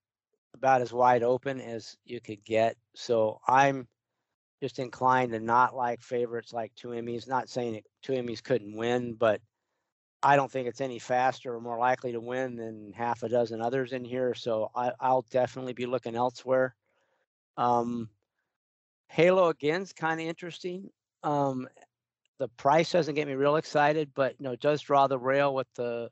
[0.55, 2.77] about as wide open as you could get.
[2.94, 3.88] So I'm
[4.62, 7.27] just inclined to not like favorites like two Emmys.
[7.27, 9.40] Not saying it, two Emmys couldn't win, but
[10.22, 13.61] I don't think it's any faster or more likely to win than half a dozen
[13.61, 14.35] others in here.
[14.35, 16.77] So I, will definitely be looking elsewhere.
[17.57, 18.09] Um,
[19.09, 20.90] Halo again is kind of interesting.
[21.23, 21.68] Um,
[22.38, 25.55] the price doesn't get me real excited, but you know, it does draw the rail
[25.55, 26.09] with the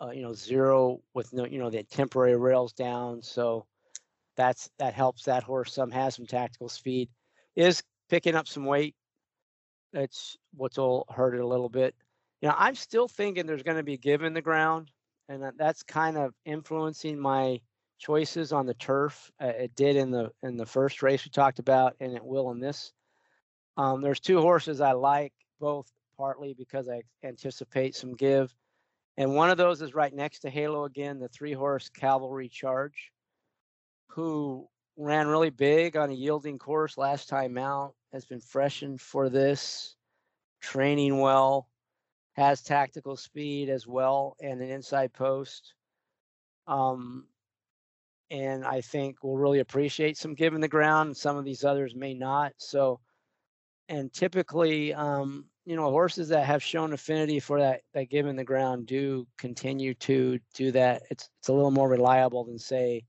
[0.00, 3.66] uh, you know zero with no you know the temporary rails down, so
[4.36, 7.08] that's that helps that horse some has some tactical speed,
[7.56, 8.94] is picking up some weight.
[9.92, 11.94] That's what's all hurt it a little bit.
[12.40, 14.92] You know, I'm still thinking there's going to be give in the ground,
[15.28, 17.60] and that, that's kind of influencing my
[17.98, 19.30] choices on the turf.
[19.40, 22.50] Uh, it did in the in the first race we talked about, and it will
[22.50, 22.92] in this.
[23.76, 28.54] Um, there's two horses I like, both partly because I anticipate some give,
[29.16, 33.12] and one of those is right next to Halo again, the three horse Cavalry Charge,
[34.08, 39.28] who ran really big on a yielding course last time out, has been freshened for
[39.28, 39.96] this,
[40.60, 41.68] training well,
[42.34, 45.74] has tactical speed as well, and an inside post.
[46.68, 47.26] Um,
[48.30, 51.16] and I think will really appreciate some giving the ground.
[51.16, 52.52] Some of these others may not.
[52.58, 53.00] So,
[53.88, 58.44] and typically, um, you know, horses that have shown affinity for that that given the
[58.44, 61.02] ground do continue to do that.
[61.10, 63.04] It's it's a little more reliable than say,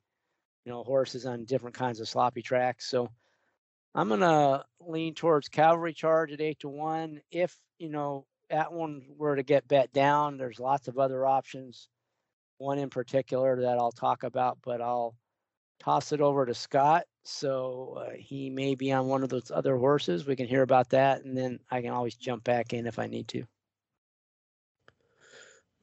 [0.65, 2.89] you know, horses on different kinds of sloppy tracks.
[2.89, 3.09] So
[3.95, 7.21] I'm gonna lean towards cavalry charge at eight to one.
[7.31, 11.87] If you know that one were to get bet down, there's lots of other options.
[12.59, 15.15] One in particular that I'll talk about, but I'll
[15.79, 17.05] toss it over to Scott.
[17.23, 20.27] So uh, he may be on one of those other horses.
[20.27, 23.07] We can hear about that, and then I can always jump back in if I
[23.07, 23.43] need to.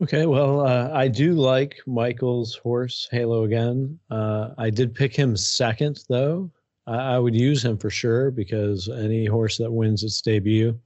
[0.03, 3.99] Okay, well, uh, I do like Michael's horse, Halo again.
[4.11, 6.51] Uh, I did pick him second, though.
[6.87, 10.79] I, I, would use him for sure because any horse that wins its debut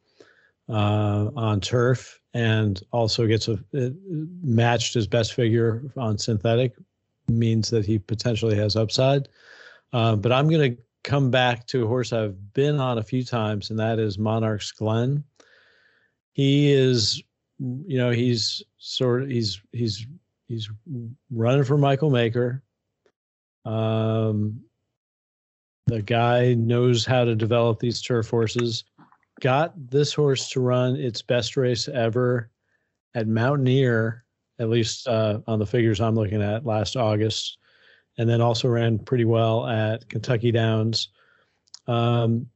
[0.68, 3.59] uh, on turf and also gets a
[4.43, 6.75] matched his best figure on synthetic
[7.29, 9.29] means that he potentially has upside.
[9.93, 13.25] Uh, but I'm going to come back to a horse I've been on a few
[13.25, 15.25] times, and that is Monarch's Glen.
[16.33, 17.23] He is,
[17.59, 20.07] you know, he's sort of he's he's
[20.47, 20.71] he's
[21.31, 22.62] running for Michael Maker.
[23.64, 24.61] Um,
[25.87, 28.85] the guy knows how to develop these turf horses.
[29.40, 32.50] Got this horse to run its best race ever
[33.14, 34.24] at Mountaineer
[34.61, 37.57] at least uh, on the figures I'm looking at last August,
[38.18, 41.09] and then also ran pretty well at Kentucky Downs.
[41.87, 42.46] Um,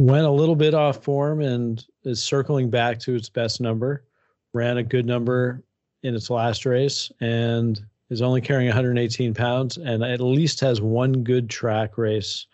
[0.00, 4.04] went a little bit off form and is circling back to its best number.
[4.52, 5.62] Ran a good number
[6.02, 11.22] in its last race and is only carrying 118 pounds and at least has one
[11.22, 12.46] good track race.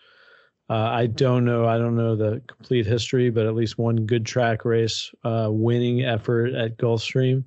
[0.69, 1.67] Uh, I don't know.
[1.67, 6.03] I don't know the complete history, but at least one good track race uh, winning
[6.03, 7.43] effort at Gulfstream.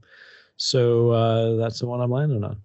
[0.57, 2.61] So uh, that's the one I'm landing on.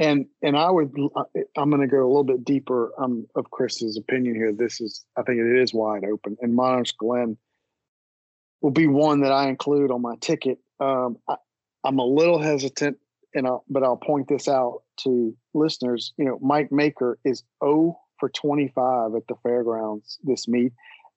[0.00, 1.24] And and I would uh,
[1.56, 4.52] I'm going to go a little bit deeper um, of Chris's opinion here.
[4.52, 7.36] This is I think it is wide open, and Monarch's Glen
[8.60, 10.58] will be one that I include on my ticket.
[10.80, 11.36] Um, I,
[11.84, 12.98] am a little hesitant,
[13.34, 16.12] and I'll, but I'll point this out to listeners.
[16.16, 20.72] You know, Mike Maker is 0 for 25 at the fairgrounds this meet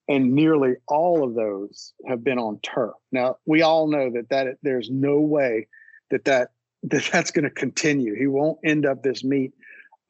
[0.08, 2.94] and nearly all of those have been on turf.
[3.12, 5.68] Now we all know that that there's no way
[6.10, 6.50] that that,
[6.84, 8.16] that that's going to continue.
[8.16, 9.54] He won't end up this meet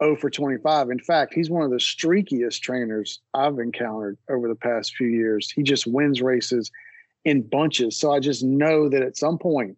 [0.04, 0.90] 0 for 25.
[0.90, 5.52] In fact, he's one of the streakiest trainers I've encountered over the past few years.
[5.52, 6.72] He just wins races
[7.24, 8.00] in bunches.
[8.00, 9.78] So I just know that at some point,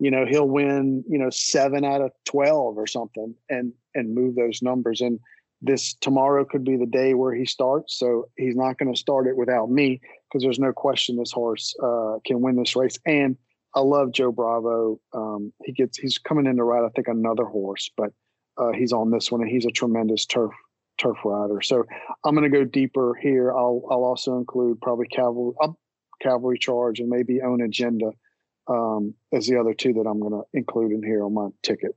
[0.00, 4.34] you know, he'll win, you know, seven out of 12 or something and and move
[4.34, 5.00] those numbers.
[5.00, 5.18] And
[5.62, 7.98] this tomorrow could be the day where he starts.
[7.98, 11.74] So he's not going to start it without me because there's no question this horse
[11.82, 12.98] uh, can win this race.
[13.04, 13.36] And
[13.74, 15.00] I love Joe Bravo.
[15.12, 18.12] Um, he gets he's coming in to ride I think another horse, but
[18.56, 20.52] uh, he's on this one and he's a tremendous turf
[20.98, 21.60] turf rider.
[21.62, 21.84] So
[22.24, 23.52] I'm going to go deeper here.
[23.52, 25.68] I'll I'll also include probably cavalry uh,
[26.20, 28.12] cavalry charge and maybe own agenda
[28.68, 31.96] um, as the other two that I'm going to include in here on my ticket.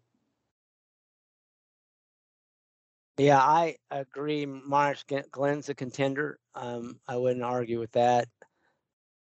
[3.17, 4.45] Yeah, I agree.
[4.45, 6.39] Monarch Glen's a contender.
[6.55, 8.27] Um, I wouldn't argue with that.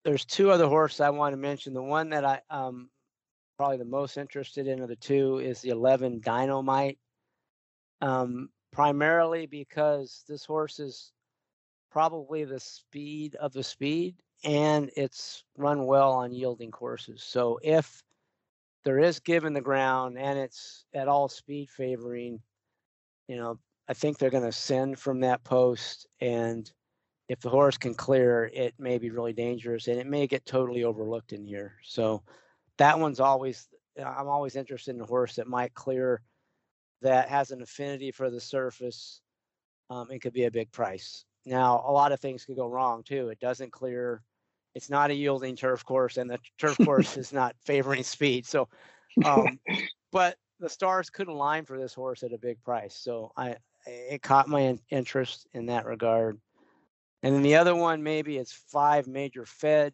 [0.04, 1.74] There's two other horses I want to mention.
[1.74, 2.89] The one that I um
[3.58, 6.98] probably the most interested in of the two is the 11 Dynamite.
[8.02, 11.13] Um, primarily because this horse is
[11.89, 17.24] probably the speed of the speed and it's run well on yielding courses.
[17.24, 18.04] So if
[18.84, 22.41] there is given the ground and it's at all speed favoring,
[23.30, 26.71] you know, I think they're going to send from that post, and
[27.28, 30.84] if the horse can clear, it may be really dangerous, and it may get totally
[30.84, 31.76] overlooked in here.
[31.84, 32.24] So
[32.78, 33.67] that one's always
[33.98, 36.21] I'm always interested in a horse that might clear,
[37.02, 39.21] that has an affinity for the surface,
[39.89, 41.24] um, and could be a big price.
[41.45, 43.30] Now a lot of things could go wrong too.
[43.30, 44.21] It doesn't clear.
[44.74, 48.45] It's not a yielding turf course, and the turf course is not favoring speed.
[48.45, 48.67] So,
[49.24, 49.60] um,
[50.12, 52.96] but the stars could align for this horse at a big price.
[52.96, 56.39] So I it caught my interest in that regard.
[57.22, 59.94] And then the other one, maybe it's five major Fed,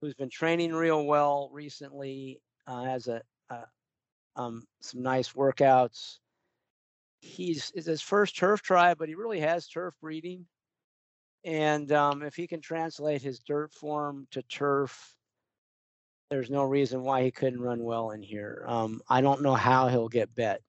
[0.00, 3.22] who's been training real well recently, uh, has a,
[4.38, 6.18] um, some nice workouts.
[7.20, 10.46] He's it's his first turf try, but he really has turf breeding.
[11.44, 15.14] And um, if he can translate his dirt form to turf,
[16.30, 18.64] there's no reason why he couldn't run well in here.
[18.66, 20.60] Um, I don't know how he'll get bet.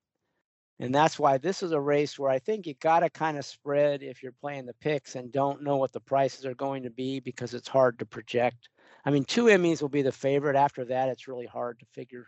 [0.82, 3.44] And that's why this is a race where I think you got to kind of
[3.44, 6.90] spread if you're playing the picks and don't know what the prices are going to
[6.90, 8.70] be because it's hard to project.
[9.04, 10.56] I mean, two Emmys will be the favorite.
[10.56, 12.28] After that, it's really hard to figure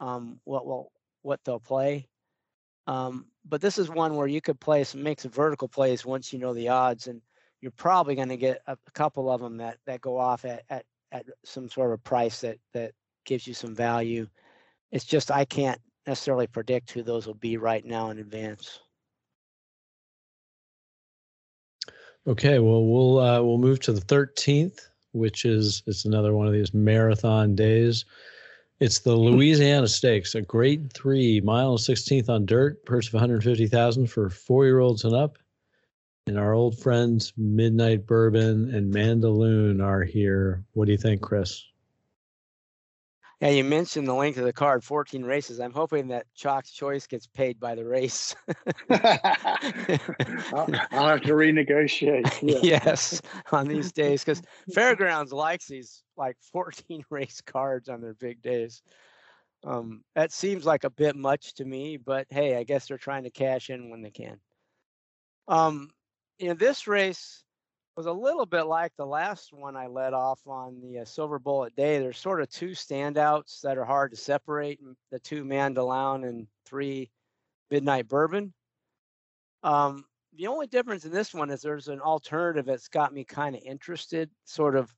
[0.00, 2.06] um, what will what they'll play.
[2.86, 6.34] Um, but this is one where you could play some make some vertical plays once
[6.34, 7.06] you know the odds.
[7.06, 7.22] And
[7.62, 10.64] you're probably going to get a, a, couple of them that that go off at,
[10.68, 10.84] at
[11.16, 12.92] at some sort of a price that that
[13.24, 14.26] gives you some value.
[14.92, 18.80] It's just I can't necessarily predict who those will be right now in advance.
[22.26, 24.80] Okay, well we'll uh, we'll move to the 13th,
[25.12, 28.04] which is it's another one of these marathon days.
[28.78, 34.28] It's the Louisiana Stakes, a Grade Three, mile 16th on dirt, purse of 150,000 for
[34.28, 35.38] four-year-olds and up.
[36.26, 40.64] And our old friends Midnight Bourbon and Mandaloun are here.
[40.72, 41.62] What do you think, Chris?
[43.40, 45.60] Yeah, you mentioned the length of the card, 14 races.
[45.60, 48.34] I'm hoping that Chalk's Choice gets paid by the race.
[48.90, 52.40] I'll, I'll, have to renegotiate.
[52.42, 52.58] Yeah.
[52.62, 53.20] yes,
[53.52, 58.82] on these days, because Fairgrounds likes these like 14 race cards on their big days.
[59.64, 63.24] Um, that seems like a bit much to me, but hey, I guess they're trying
[63.24, 64.40] to cash in when they can.
[65.46, 65.90] Um,
[66.38, 67.42] in this race,
[67.96, 71.98] was a little bit like the last one I led off on the uh, Silverbulletday.
[71.98, 74.80] There's sort of two standouts that are hard to separate
[75.10, 77.10] the two Mandaloun and three
[77.70, 78.52] Midnight Bourbon.
[79.62, 80.04] Um,
[80.36, 83.62] the only difference in this one is there's an alternative that's got me kind of
[83.64, 84.94] interested, sort of,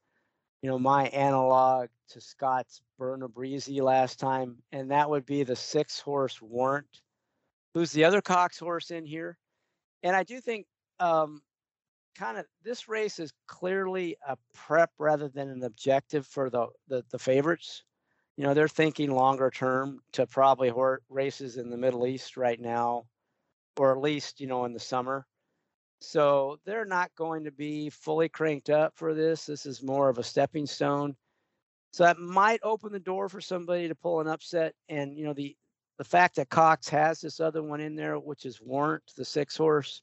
[0.61, 5.55] you know, my analog to Scott's Berna Breezy last time, and that would be the
[5.55, 7.01] six horse Warrant,
[7.75, 9.39] who's the other Cox horse in here.
[10.03, 10.67] And I do think
[11.01, 11.43] um,
[12.17, 17.05] kind of this race is clearly a prep rather than an objective for the the,
[17.11, 17.85] the favorites.
[18.37, 20.73] You know, they're thinking longer term to probably
[21.09, 23.05] races in the Middle East right now,
[23.77, 25.27] or at least you know in the summer.
[26.01, 29.47] So they're not going to be fully cranked up for this.
[29.47, 31.17] This is more of a stepping stone.
[31.93, 34.75] So that might open the door for somebody to pull an upset.
[34.89, 35.57] And you know the
[35.99, 39.57] the fact that Cox has this other one in there, which is Warrant, the six
[39.57, 40.03] horse,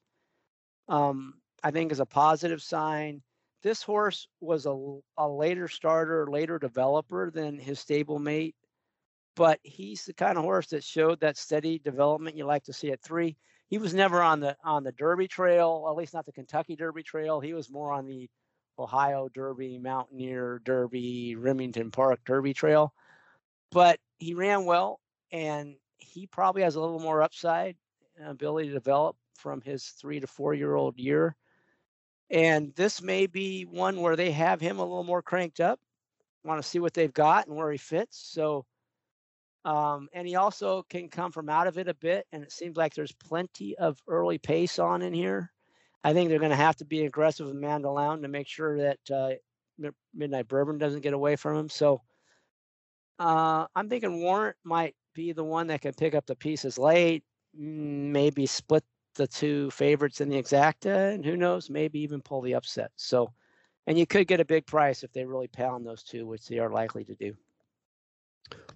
[0.87, 3.21] um, I think is a positive sign.
[3.63, 8.53] This horse was a, a later starter, later developer than his stablemate,
[9.35, 12.91] but he's the kind of horse that showed that steady development you like to see
[12.91, 13.37] at three.
[13.67, 17.01] He was never on the on the Derby Trail, at least not the Kentucky Derby
[17.01, 17.39] Trail.
[17.39, 18.29] He was more on the
[18.77, 22.93] Ohio Derby, Mountaineer Derby, Remington Park Derby Trail.
[23.71, 24.99] But he ran well,
[25.31, 27.75] and he probably has a little more upside
[28.23, 31.35] ability to develop from his three to four year old year.
[32.29, 35.79] And this may be one where they have him a little more cranked up,
[36.43, 38.17] want to see what they've got and where he fits.
[38.17, 38.65] So,
[39.63, 42.25] um, and he also can come from out of it a bit.
[42.31, 45.51] And it seems like there's plenty of early pace on in here.
[46.03, 48.99] I think they're going to have to be aggressive with Mandaloun to make sure that
[49.11, 51.69] uh, Midnight Bourbon doesn't get away from him.
[51.69, 52.01] So,
[53.17, 57.23] uh, I'm thinking Warrant might be the one that can pick up the pieces late,
[57.53, 58.83] maybe split
[59.15, 62.91] the two favorites in the exacta, and who knows, maybe even pull the upset.
[62.95, 63.31] So,
[63.87, 66.59] and you could get a big price if they really pound those two, which they
[66.59, 67.33] are likely to do.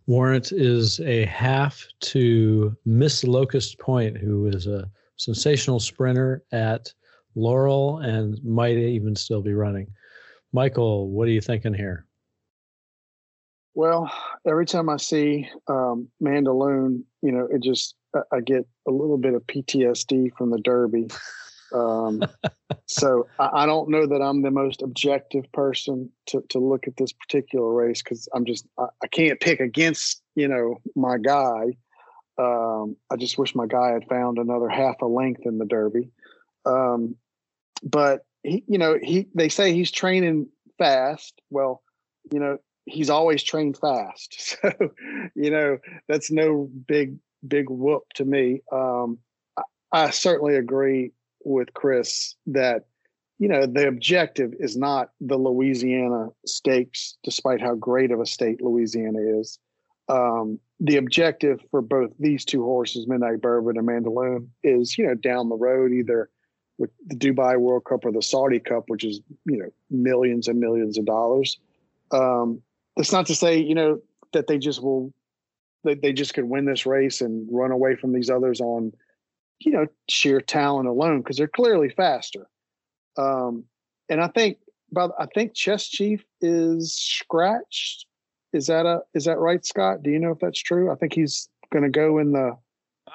[0.08, 6.92] Warrant is a half to Miss Locust Point, who is a sensational sprinter at
[7.36, 9.88] Laurel and might even still be running.
[10.52, 12.06] Michael, what are you thinking here?
[13.76, 14.12] Well,
[14.48, 17.96] every time I see um, Mandaloun, you know, it just
[18.32, 21.08] I get a little bit of PTSD from the Derby.
[21.74, 22.24] Um,
[22.86, 26.98] so I, I, don't know that I'm the most objective person to, to look at
[26.98, 31.78] this particular race because I'm just I, I, can't pick against you know my guy.
[32.38, 36.10] Um, I just wish my guy had found another half a length in the Derby.
[36.66, 37.16] Um,
[37.84, 40.48] but he, you know, he they say he's training
[40.78, 41.42] fast.
[41.50, 41.84] Well,
[42.32, 44.58] you know, he's always trained fast.
[44.62, 44.72] So,
[45.36, 48.62] you know, that's no big big whoop to me.
[48.72, 49.20] Um,
[49.58, 51.12] I, I certainly agree
[51.44, 52.86] with Chris that
[53.38, 58.62] you know the objective is not the Louisiana stakes, despite how great of a state
[58.62, 59.60] Louisiana is.
[60.10, 65.16] Um, the objective for both these two horses, Midnight Bourbon and Mandaloun, is you know
[65.16, 66.30] down the road either
[66.78, 70.60] with the Dubai World Cup or the Saudi Cup, which is you know millions and
[70.60, 71.58] millions of dollars.
[72.12, 72.62] Um,
[72.98, 74.02] that's not to say you know
[74.34, 75.14] that they just will
[75.84, 78.92] they, they just could win this race and run away from these others on,
[79.60, 82.48] you know, sheer talent alone because they're clearly faster.
[83.18, 83.66] Um,
[84.10, 84.58] and I think,
[84.92, 88.06] but I think Chess Chief is scratched.
[88.54, 90.02] Is that a is that right, Scott?
[90.02, 90.92] Do you know if that's true?
[90.92, 92.58] I think he's going to go in the.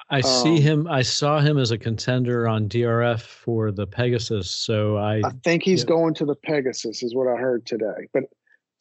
[0.09, 0.87] I see um, him.
[0.87, 4.49] I saw him as a contender on DRF for the Pegasus.
[4.49, 5.17] So I.
[5.25, 5.87] I think he's yeah.
[5.87, 8.07] going to the Pegasus, is what I heard today.
[8.13, 8.23] But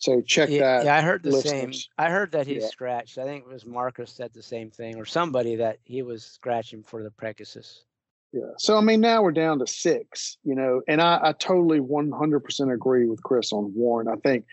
[0.04, 0.84] so check yeah, that.
[0.84, 1.88] Yeah, I heard the listeners.
[1.88, 1.90] same.
[1.96, 2.66] I heard that he yeah.
[2.66, 3.16] scratched.
[3.16, 6.82] I think it was Marcus said the same thing, or somebody that he was scratching
[6.82, 7.84] for the Pegasus.
[8.30, 8.50] Yeah.
[8.58, 10.36] So I mean, now we're down to six.
[10.44, 14.10] You know, and I, I totally 100% agree with Chris on Warrant.
[14.10, 14.44] I think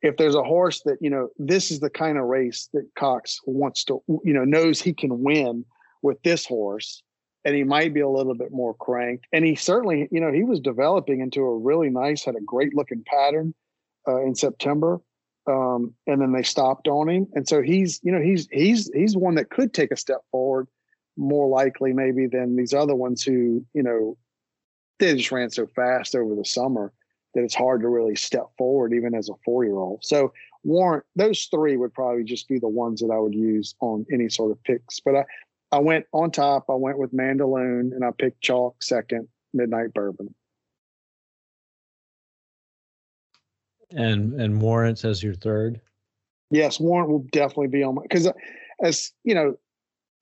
[0.00, 3.40] if there's a horse that you know this is the kind of race that Cox
[3.46, 5.64] wants to, you know, knows he can win
[6.02, 7.02] with this horse,
[7.44, 9.26] and he might be a little bit more cranked.
[9.32, 12.76] And he certainly, you know, he was developing into a really nice, had a great
[12.76, 13.54] looking pattern
[14.06, 15.00] uh, in September.
[15.46, 17.26] Um, and then they stopped on him.
[17.34, 20.68] And so he's, you know, he's he's he's one that could take a step forward
[21.16, 24.16] more likely maybe than these other ones who, you know,
[24.98, 26.92] they just ran so fast over the summer
[27.34, 30.04] that it's hard to really step forward even as a four year old.
[30.04, 30.32] So
[30.62, 34.28] Warrant, those three would probably just be the ones that I would use on any
[34.28, 35.00] sort of picks.
[35.00, 35.24] But I,
[35.72, 40.34] I went on top, I went with Mandaloun and I picked Chalk second, Midnight Bourbon.
[43.92, 45.80] And and Warrant as your third.
[46.50, 48.32] Yes, Warrant will definitely be on my because uh,
[48.82, 49.56] as you know,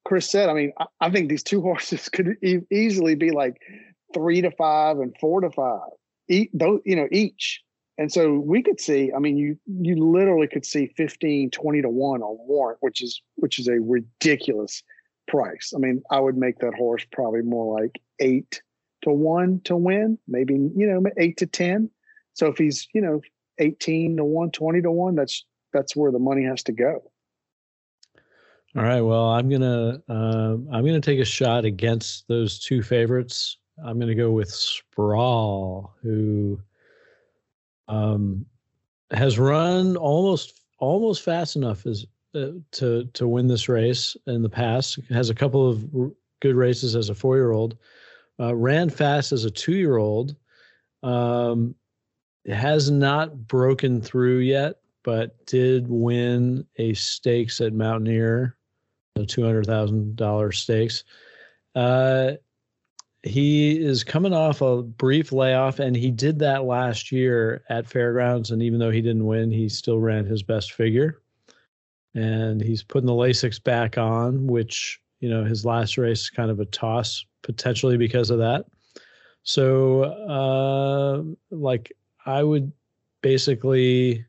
[0.04, 3.60] Chris said, I mean, I, I think these two horses could e- easily be like
[4.14, 5.90] three to five and four to five,
[6.28, 7.62] each, those, you know, each.
[7.98, 11.88] And so we could see, I mean, you you literally could see 15, 20 to
[11.88, 14.82] one on warrant, which is which is a ridiculous
[15.26, 15.72] price.
[15.74, 18.62] I mean, I would make that horse probably more like eight
[19.02, 21.90] to one to win, maybe, you know, eight to 10.
[22.34, 23.20] So if he's, you know,
[23.58, 27.10] 18 to one, 20 to one, that's that's where the money has to go.
[28.76, 29.00] All right.
[29.00, 33.56] Well, I'm gonna uh, I'm gonna take a shot against those two favorites.
[33.84, 36.60] I'm gonna go with Sprawl, who
[37.88, 38.44] um,
[39.10, 42.04] has run almost almost fast enough as
[42.34, 44.98] uh, to to win this race in the past.
[45.08, 47.76] Has a couple of r- good races as a four year old.
[48.38, 50.36] Uh, ran fast as a two year old.
[51.02, 51.74] Um,
[52.48, 58.56] has not broken through yet, but did win a stakes at Mountaineer
[59.26, 61.04] two hundred thousand dollar stakes.
[61.74, 62.32] Uh,
[63.22, 68.50] he is coming off a brief layoff, and he did that last year at Fairgrounds.
[68.50, 71.20] And even though he didn't win, he still ran his best figure.
[72.14, 76.50] And he's putting the Lasix back on, which you know his last race is kind
[76.50, 78.66] of a toss potentially because of that.
[79.42, 81.22] So, uh,
[81.54, 81.92] like
[82.28, 82.70] I would
[83.22, 84.26] basically,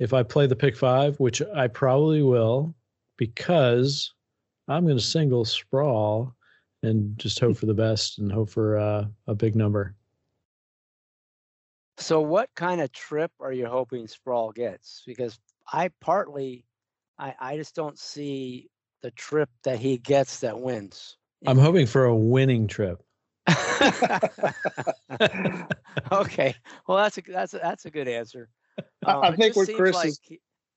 [0.00, 2.74] if I play the pick five, which I probably will,
[3.16, 4.12] because
[4.66, 6.34] I'm going to single sprawl
[6.82, 9.94] and just hope for the best and hope for uh, a big number.
[11.98, 15.02] So, what kind of trip are you hoping Sprawl gets?
[15.06, 15.38] Because
[15.72, 16.64] I partly,
[17.18, 18.70] I, I just don't see
[19.02, 21.16] the trip that he gets that wins.
[21.46, 23.02] I'm hoping for a winning trip.
[26.12, 26.54] okay,
[26.86, 28.48] well that's a that's a, that's a good answer.
[29.06, 30.20] Um, I, I think what Chris like is,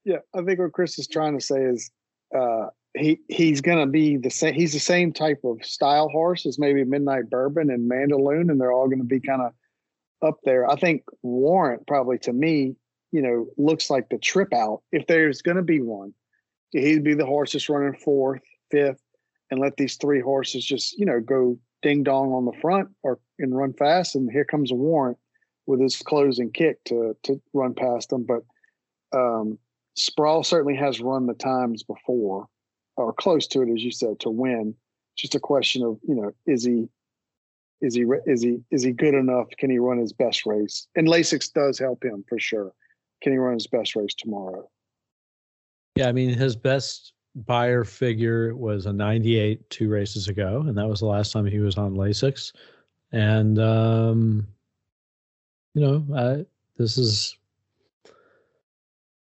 [0.05, 1.91] yeah, I think what Chris is trying to say is
[2.35, 2.67] uh,
[2.97, 4.53] he he's going to be the same.
[4.53, 8.71] He's the same type of style horse as maybe Midnight Bourbon and Mandaloun, and they're
[8.71, 9.53] all going to be kind of
[10.21, 10.69] up there.
[10.69, 12.75] I think Warrant probably to me,
[13.11, 14.81] you know, looks like the trip out.
[14.91, 16.13] If there's going to be one,
[16.71, 19.01] he'd be the horse that's running fourth, fifth,
[19.49, 23.19] and let these three horses just you know go ding dong on the front or
[23.39, 24.15] and run fast.
[24.15, 25.17] And here comes a Warrant
[25.65, 28.25] with his closing kick to to run past them.
[28.25, 28.43] But
[29.17, 29.57] um,
[29.95, 32.47] Sprawl certainly has run the times before,
[32.97, 34.75] or close to it, as you said, to win.
[35.17, 36.87] Just a question of you know, is he,
[37.81, 39.47] is he, is he, is he good enough?
[39.57, 40.87] Can he run his best race?
[40.95, 42.73] And Lasix does help him for sure.
[43.21, 44.69] Can he run his best race tomorrow?
[45.95, 50.87] Yeah, I mean his best Beyer figure was a 98 two races ago, and that
[50.87, 52.51] was the last time he was on Lasix.
[53.11, 54.47] And um,
[55.73, 56.45] you know, I,
[56.77, 57.37] this is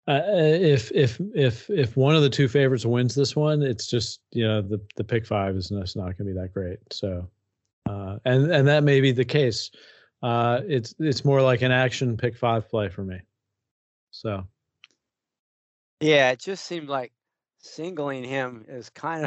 [0.08, 4.22] uh, if if if if one of the two favorites wins this one, it's just
[4.32, 6.80] you know the the pick five is not, not going to be that great.
[6.92, 7.30] So,
[7.88, 9.70] uh, and and that may be the case.
[10.24, 13.20] Uh, it's it's more like an action pick five play for me.
[14.10, 14.48] So,
[16.00, 17.14] yeah, it just seemed like
[17.62, 19.26] singling him is kind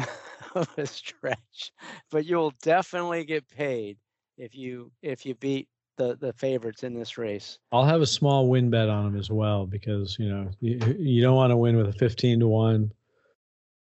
[0.55, 1.73] of a stretch,
[2.11, 3.97] but you'll definitely get paid
[4.37, 7.59] if you if you beat the the favorites in this race.
[7.73, 11.23] I'll have a small win bet on him as well because you know you, you
[11.23, 12.93] don't want to win with a fifteen to one,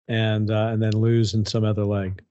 [0.08, 2.22] and uh, and then lose in some other leg.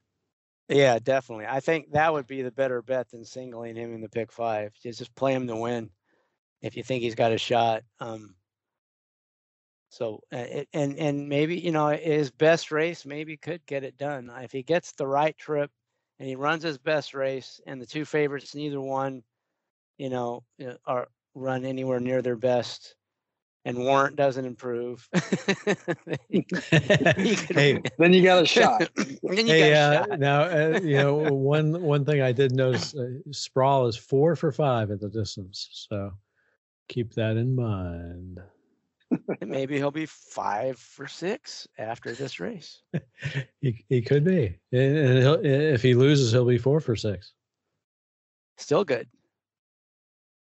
[0.69, 1.47] Yeah, definitely.
[1.47, 4.73] I think that would be the better bet than singling him in the pick five.
[4.83, 5.91] Just just play him to win
[6.61, 7.83] if you think he's got a shot.
[8.01, 8.35] Um,
[9.91, 14.30] so uh, and and maybe you know his best race maybe could get it done
[14.43, 15.70] if he gets the right trip
[16.18, 19.22] and he runs his best race and the two favorites neither one
[19.99, 22.95] you know, uh, are run anywhere near their best,
[23.64, 25.07] and Warrant doesn't improve,
[26.30, 28.89] hey, then you got a shot.
[29.30, 30.18] hey, uh, shot.
[30.18, 34.53] now uh, you know one one thing I did notice: uh, Sprawl is four for
[34.53, 36.12] five at the distance, so
[36.89, 38.41] keep that in mind.
[39.41, 42.83] Maybe he'll be five for six after this race.
[43.61, 47.33] he he could be, and if he loses, he'll be four for six.
[48.59, 49.09] Still good.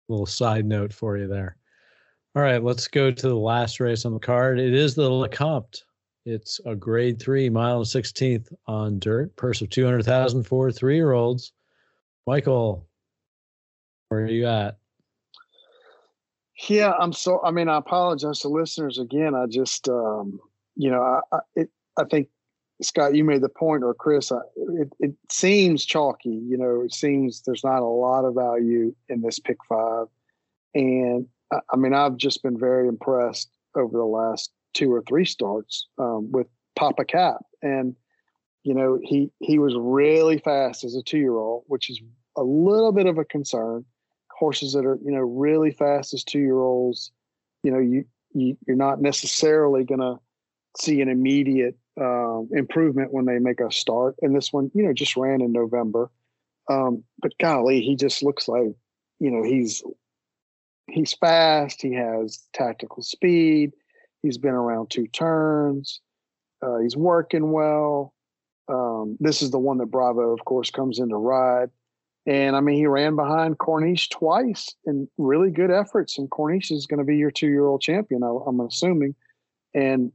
[0.08, 1.56] Little side note for you there.
[2.34, 4.60] All right, let's go to the last race on the card.
[4.60, 5.82] It is the Lecomte.
[6.26, 10.70] It's a grade three, mile and sixteenth on dirt, purse of two hundred thousand for
[10.70, 11.52] three year olds.
[12.26, 12.86] Michael,
[14.08, 14.78] where are you at?
[16.68, 17.40] Yeah, I'm so.
[17.42, 19.34] I mean, I apologize to listeners again.
[19.34, 20.38] I just, um,
[20.76, 22.28] you know, I, I, it, I think
[22.82, 26.28] Scott, you made the point, or Chris, I, it, it seems chalky.
[26.28, 30.06] You know, it seems there's not a lot of value in this pick five,
[30.74, 35.24] and I, I mean, I've just been very impressed over the last two or three
[35.24, 36.46] starts um, with
[36.78, 37.96] Pappacap, and
[38.64, 42.00] you know, he he was really fast as a two year old, which is
[42.36, 43.84] a little bit of a concern
[44.40, 47.12] horses that are you know really fast as two year olds
[47.62, 50.18] you know you, you you're not necessarily going to
[50.78, 54.16] see an immediate um, improvement when they make a start.
[54.22, 56.10] And this one you know just ran in november.
[56.70, 58.74] Um, but golly he just looks like
[59.18, 59.82] you know he's
[60.88, 61.82] he's fast.
[61.82, 63.72] He has tactical speed.
[64.22, 66.00] He's been around two turns.
[66.62, 68.14] Uh, he's working well.
[68.68, 71.70] Um, this is the one that bravo of course comes in to ride
[72.26, 76.18] and I mean, he ran behind Corniche twice in really good efforts.
[76.18, 79.14] And Corniche is going to be your two year old champion, I'm assuming.
[79.74, 80.12] And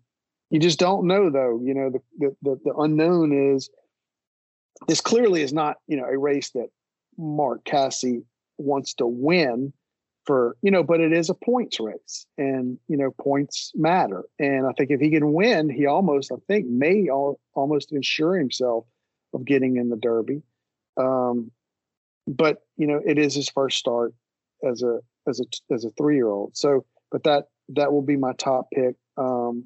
[0.51, 1.59] you just don't know, though.
[1.63, 3.69] You know, the, the, the, the unknown is
[4.87, 6.67] this clearly is not, you know, a race that
[7.17, 8.21] Mark Casse
[8.57, 9.73] wants to win
[10.25, 14.23] for, you know, but it is a points race and, you know, points matter.
[14.39, 18.37] And I think if he can win, he almost, I think, may all, almost ensure
[18.37, 18.85] himself
[19.33, 20.41] of getting in the Derby.
[20.97, 21.51] Um,
[22.27, 24.13] but you know it is his first start
[24.63, 26.55] as a as a as a three year old.
[26.55, 28.95] So, but that that will be my top pick.
[29.17, 29.65] Um,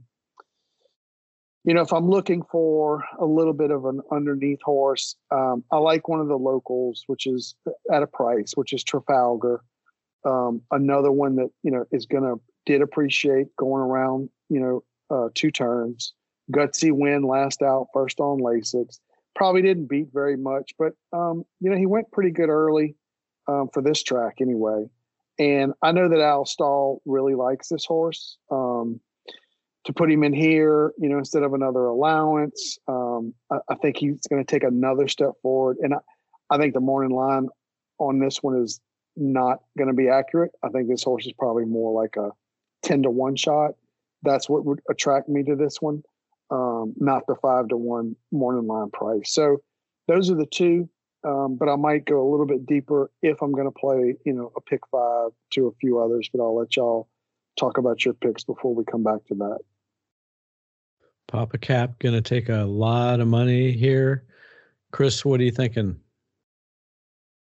[1.65, 5.77] you know, if I'm looking for a little bit of an underneath horse, um, I
[5.77, 7.55] like one of the locals, which is
[7.91, 9.61] at a price, which is Trafalgar.
[10.25, 15.29] Um, another one that you know is to did appreciate going around, you know, uh,
[15.33, 16.13] two turns.
[16.51, 18.99] Gutsy win last out, first on Lasix
[19.39, 22.95] probably didn't beat very much, but um, you know he went pretty good early
[23.47, 24.85] um, for this track anyway.
[25.39, 28.37] And I know that Al Stall really likes this horse.
[28.51, 28.99] Um,
[29.85, 33.95] to put him in here, you know, instead of another allowance, um, I, I, think
[33.95, 35.77] he's going to take another step forward.
[35.81, 35.99] And I,
[36.49, 37.47] I think the morning line
[37.97, 38.81] on this one is
[39.15, 40.51] not going to be accurate.
[40.61, 42.31] I think this horse is probably more like a
[42.83, 43.71] 10 to 1 shot.
[44.21, 46.03] That's what would attract me to this one
[46.51, 49.33] um, not the five to one morning line price.
[49.33, 49.61] So
[50.07, 50.89] those are the two.
[51.25, 54.31] Um, but I might go a little bit deeper if I'm going to play, you
[54.31, 56.29] know, a pick five to a few others.
[56.33, 57.09] But I'll let y'all
[57.57, 59.59] talk about your picks before we come back to that.
[61.29, 64.23] Pappacap going to take a lot of money here.
[64.91, 65.99] Chris, what are you thinking?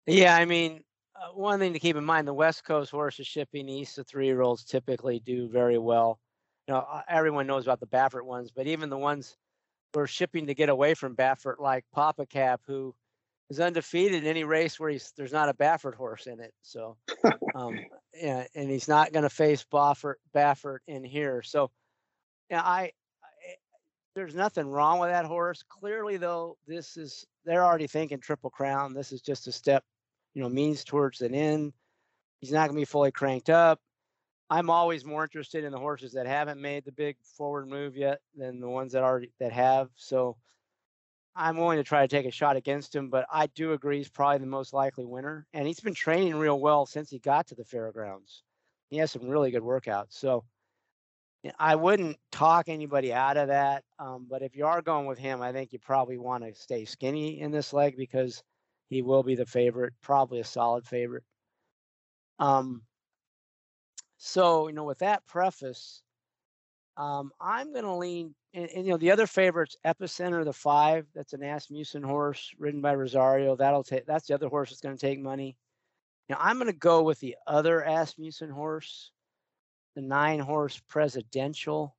[0.05, 0.83] Yeah, I mean,
[1.15, 4.65] uh, one thing to keep in mind: the West Coast horses shipping east of three-year-olds
[4.65, 6.19] typically do very well
[6.67, 9.35] you know, uh, everyone knows about the Baffert ones, but even the ones
[9.93, 12.95] we're shipping to get away from Baffert, like Pappacap, who
[13.49, 16.53] is undefeated in any race where he's there's not a Baffert horse in it.
[16.61, 16.97] So,
[17.55, 17.79] um,
[18.13, 21.41] yeah, and he's not going to face Baffert Baffert in here.
[21.41, 21.69] So,
[22.49, 22.91] yeah, I, I
[24.15, 25.63] there's nothing wrong with that horse.
[25.67, 28.93] Clearly, though, this is they're already thinking Triple Crown.
[28.93, 29.83] This is just a step,
[30.33, 31.73] you know, means towards an end.
[32.39, 33.79] He's not going to be fully cranked up.
[34.53, 38.19] I'm always more interested in the horses that haven't made the big forward move yet
[38.37, 39.89] than the ones that already that have.
[39.95, 40.37] So
[41.35, 44.09] I'm willing to try to take a shot against him, but I do agree he's
[44.09, 45.47] probably the most likely winner.
[45.53, 48.43] And he's been training real well since he got to the fairgrounds.
[48.91, 50.11] He has some really good workouts.
[50.11, 50.43] So
[51.57, 53.83] I wouldn't talk anybody out of that.
[53.97, 56.85] Um, but if you are going with him, I think you probably want to stay
[56.85, 58.43] skinny in this leg because
[58.87, 61.23] he will be the favorite, probably a solid favorite.
[62.37, 62.83] Um,
[64.25, 66.01] so, you know, with that preface,
[66.95, 71.05] um, I'm going to lean, and, and, you know, the other favorites, Epicenter, the five,
[71.13, 73.57] that's an Asmussen horse ridden by Rosario.
[73.57, 75.57] That'll take, that's the other horse that's going to take money.
[76.29, 79.11] Now, I'm going to go with the other Asmussen horse,
[79.97, 81.93] the nine horse presidential.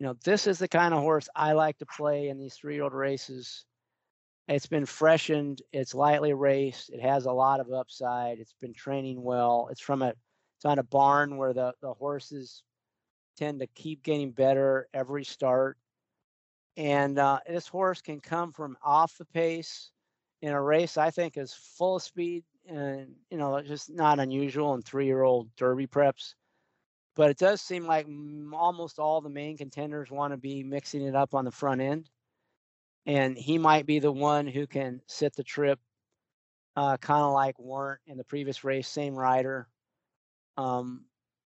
[0.00, 2.74] You know, this is the kind of horse I like to play in these three
[2.74, 3.64] year old races.
[4.48, 9.22] It's been freshened, it's lightly raced, it has a lot of upside, it's been training
[9.22, 9.68] well.
[9.70, 10.14] It's from a
[10.66, 12.62] on a barn where the, the horses
[13.36, 15.76] tend to keep getting better every start.
[16.76, 19.90] And uh, this horse can come from off the pace
[20.42, 24.74] in a race I think is full of speed and you know just not unusual
[24.74, 26.34] in three-year-old Derby preps.
[27.16, 28.06] But it does seem like
[28.52, 32.10] almost all the main contenders want to be mixing it up on the front end,
[33.06, 35.78] and he might be the one who can sit the trip,
[36.76, 39.68] uh, kind of like Warrant in the previous race, same rider.
[40.56, 41.04] Um,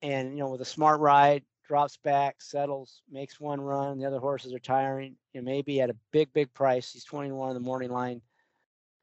[0.03, 3.99] and you know with a smart ride, drops back, settles, makes one run.
[3.99, 5.17] The other horses are tiring.
[5.33, 6.93] You know, maybe at a big, big price.
[6.93, 8.23] He's 21 in the morning line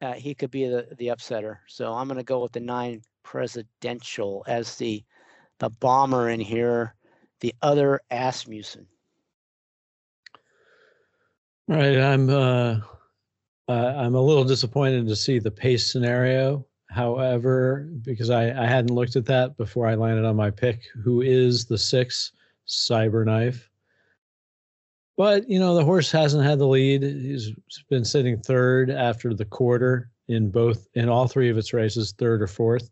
[0.02, 1.58] uh, he could be the the upsetter.
[1.68, 5.04] So I'm going to go with the nine presidential as the
[5.60, 6.96] the bomber in here.
[7.40, 8.88] The other Asmussen.
[11.70, 12.80] All right, I'm uh,
[13.68, 16.66] uh, I'm a little disappointed to see the pace scenario.
[16.90, 21.22] However, because I, I hadn't looked at that before I landed on my pick, who
[21.22, 22.32] is the six
[22.68, 23.62] Cyberknife?
[25.18, 27.02] But you know, the horse hasn't had the lead.
[27.02, 27.52] He's
[27.90, 32.42] been sitting third after the quarter in both in all three of its races, third
[32.42, 32.90] or fourth.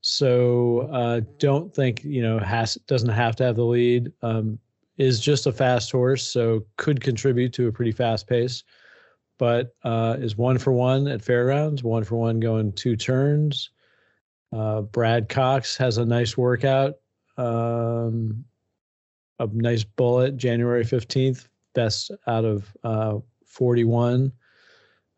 [0.00, 4.12] So uh, don't think you know has doesn't have to have the lead.
[4.22, 4.58] Um,
[4.98, 8.62] is just a fast horse, so could contribute to a pretty fast pace.
[9.42, 13.70] But uh, is one for one at fairgrounds, one for one going two turns.
[14.52, 16.94] Uh, Brad Cox has a nice workout.
[17.36, 18.44] Um,
[19.40, 24.30] a nice bullet January 15th, best out of uh, 41.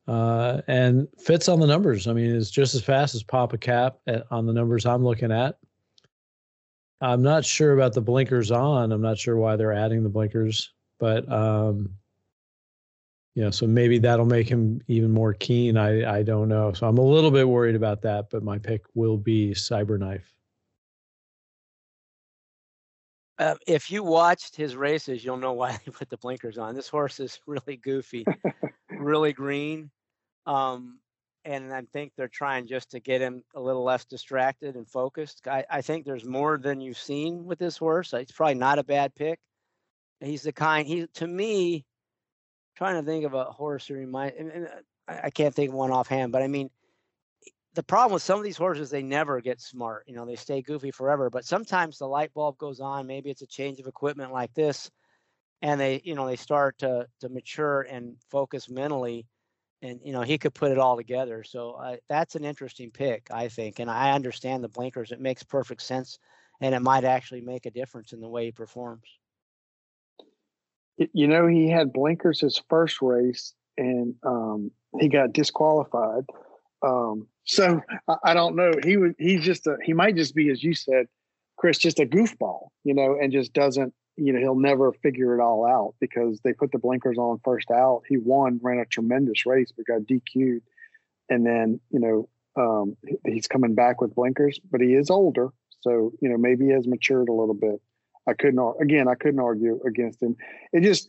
[0.09, 2.09] Uh, and fits on the numbers.
[2.09, 5.59] I mean, it's just as fast as Pappacap at, on the numbers I'm looking at.
[7.03, 8.91] I'm not sure about the blinkers on.
[8.91, 11.91] I'm not sure why they're adding the blinkers, but um,
[13.35, 15.77] you know, so maybe that'll make him even more keen.
[15.77, 16.73] I I don't know.
[16.73, 20.23] So I'm a little bit worried about that, but my pick will be Cyberknife.
[23.37, 26.75] Uh, if you watched his races, you'll know why they put the blinkers on.
[26.75, 28.25] This horse is really goofy,
[28.91, 29.91] really green.
[30.47, 31.01] Um,
[31.45, 35.47] and I think they're trying just to get him a little less distracted and focused.
[35.47, 38.13] I, I think there's more than you've seen with this horse.
[38.13, 39.41] It's probably not a bad pick.
[40.21, 41.85] He's the kind he to me.
[42.77, 44.69] Trying to think of a horse who remind.
[45.07, 46.71] I can't think of one offhand, but I mean,
[47.75, 50.05] the problem with some of these horses, they never get smart.
[50.07, 51.29] You know, they stay goofy forever.
[51.31, 53.07] But sometimes the light bulb goes on.
[53.07, 54.91] Maybe it's a change of equipment like this,
[55.63, 59.27] and they, you know, they start to to mature and focus mentally.
[59.83, 61.45] And you know, he could put it all together.
[61.45, 63.81] So uh, that's an interesting pick, I think.
[63.81, 65.13] And I understand the blinkers.
[65.13, 66.19] It makes perfect sense,
[66.61, 69.09] and it might actually make a difference in the way he performs.
[70.97, 74.71] You know, he had blinkers his first race, and um,
[75.01, 76.25] he got disqualified.
[76.83, 78.73] Um, so I, I don't know.
[78.85, 81.07] He was he's just a he might just be as you said,
[81.57, 85.43] Chris, just a goofball, you know, and just doesn't you know he'll never figure it
[85.43, 88.03] all out because they put the blinkers on first out.
[88.09, 90.63] He won, ran a tremendous race, but got DQ'd,
[91.29, 95.49] and then you know um, he's coming back with blinkers, but he is older,
[95.81, 97.81] so you know maybe he has matured a little bit.
[98.27, 100.37] I couldn't again I couldn't argue against him.
[100.73, 101.09] It just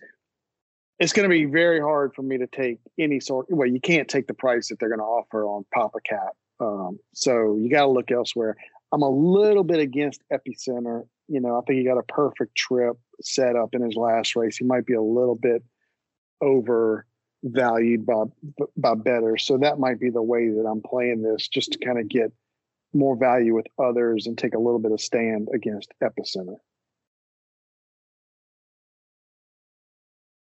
[1.00, 3.48] it's going to be very hard for me to take any sort.
[3.50, 6.30] Well, you can't take the price that they're going to offer on Pappacap.
[6.60, 8.56] Um, so you got to look elsewhere.
[8.94, 11.04] I'm a little bit against Epicenter.
[11.28, 14.58] You know, I think he got a perfect trip set up in his last race.
[14.58, 15.64] He might be a little bit
[16.42, 18.24] overvalued by
[18.78, 19.38] by better.
[19.38, 22.32] So that might be the way that I'm playing this, just to kind of get
[22.94, 26.56] more value with others and take a little bit of stand against Epicenter.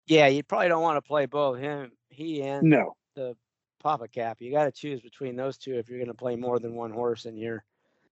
[0.10, 3.36] Yeah, you probably don't want to play both him, he and no the
[3.84, 4.36] Pappacap.
[4.40, 6.92] You got to choose between those two if you're going to play more than one
[6.92, 7.64] horse in your.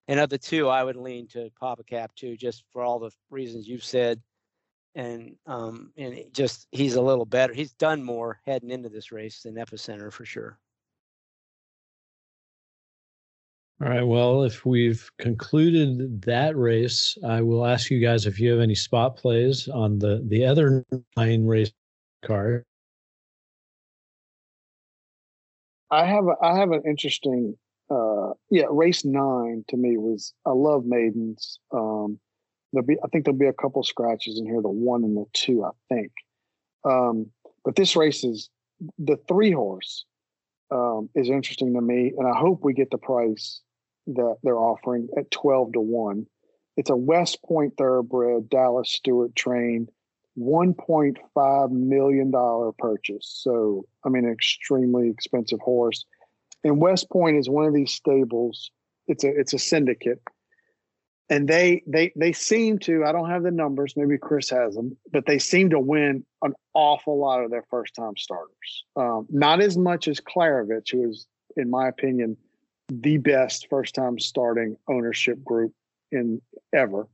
[0.08, 3.68] And of the two, I would lean to Pappacap too, just for all the reasons
[3.68, 4.22] you've said,
[4.94, 7.52] and um, and just he's a little better.
[7.52, 10.60] He's done more heading into this race than Epicenter for sure.
[13.82, 14.06] All right.
[14.06, 18.76] Well, if we've concluded that race, I will ask you guys if you have any
[18.76, 20.86] spot plays on the the other
[21.18, 21.72] nine race
[22.28, 22.64] card.
[25.90, 27.56] I have a, I have an interesting
[27.90, 32.20] uh yeah race nine to me was I love maidens um
[32.74, 35.26] there'll be I think there'll be a couple scratches in here the one and the
[35.32, 36.12] two I think
[36.84, 37.28] um
[37.64, 38.50] but this race is
[39.00, 40.06] the three horse
[40.70, 43.62] um is interesting to me and I hope we get the price
[44.08, 46.26] that they're offering at 12 to 1
[46.76, 49.90] it's a West Point thoroughbred Dallas Stewart trained
[50.38, 52.32] $1.5 million
[52.78, 53.40] purchase.
[53.44, 56.06] So, I mean, an extremely expensive horse.
[56.64, 58.72] And West Point is one of these stables.
[59.08, 60.22] It's a it's a syndicate.
[61.30, 63.04] and they they they seem to.
[63.06, 63.94] I don't have the numbers.
[63.98, 67.96] Maybe Chris has them, but they seem to win an awful lot of their first
[67.96, 68.86] time starters.
[68.96, 71.28] Um, not as much as Klaravich, who is,
[71.58, 72.38] in my opinion,
[72.90, 75.74] the best first time starting ownership group
[76.12, 76.42] in
[76.74, 77.08] ever.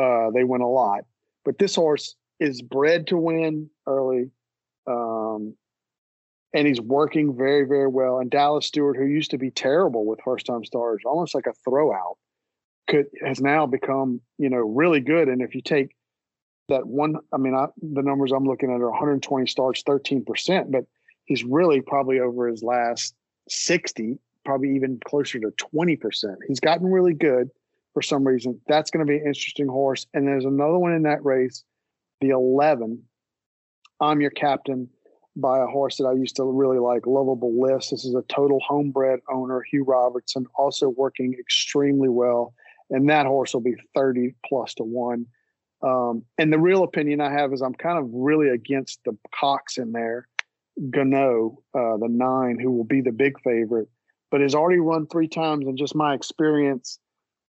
[0.00, 1.04] Uh, they win a lot,
[1.44, 4.30] but this horse is bred to win early.
[4.86, 5.54] Um,
[6.52, 8.18] and he's working very, very well.
[8.18, 11.54] And Dallas Stewart, who used to be terrible with first time starters, almost like a
[11.68, 12.16] throwout,
[12.88, 15.28] could has now become, you know, really good.
[15.28, 15.94] And if you take
[16.68, 20.84] that one, I mean, I, the numbers I'm looking at are 120 starts, 13%, but
[21.24, 23.14] he's really probably over his last
[23.48, 26.36] 60, probably even closer to 20%.
[26.48, 27.50] He's gotten really good
[27.94, 28.60] for some reason.
[28.66, 30.06] That's going to be an interesting horse.
[30.12, 31.64] And there's another one in that race,
[32.22, 33.02] the 11.
[34.00, 34.88] I'm your captain
[35.36, 37.90] by a horse that I used to really like, Lovable List.
[37.90, 42.54] This is a total homebred owner, Hugh Robertson, also working extremely well.
[42.90, 45.26] And that horse will be 30 plus to one.
[45.82, 49.78] Um, and the real opinion I have is I'm kind of really against the Cox
[49.78, 50.28] in there,
[50.90, 53.88] Gano, uh, the nine, who will be the big favorite,
[54.30, 55.66] but has already run three times.
[55.66, 56.98] And just my experience,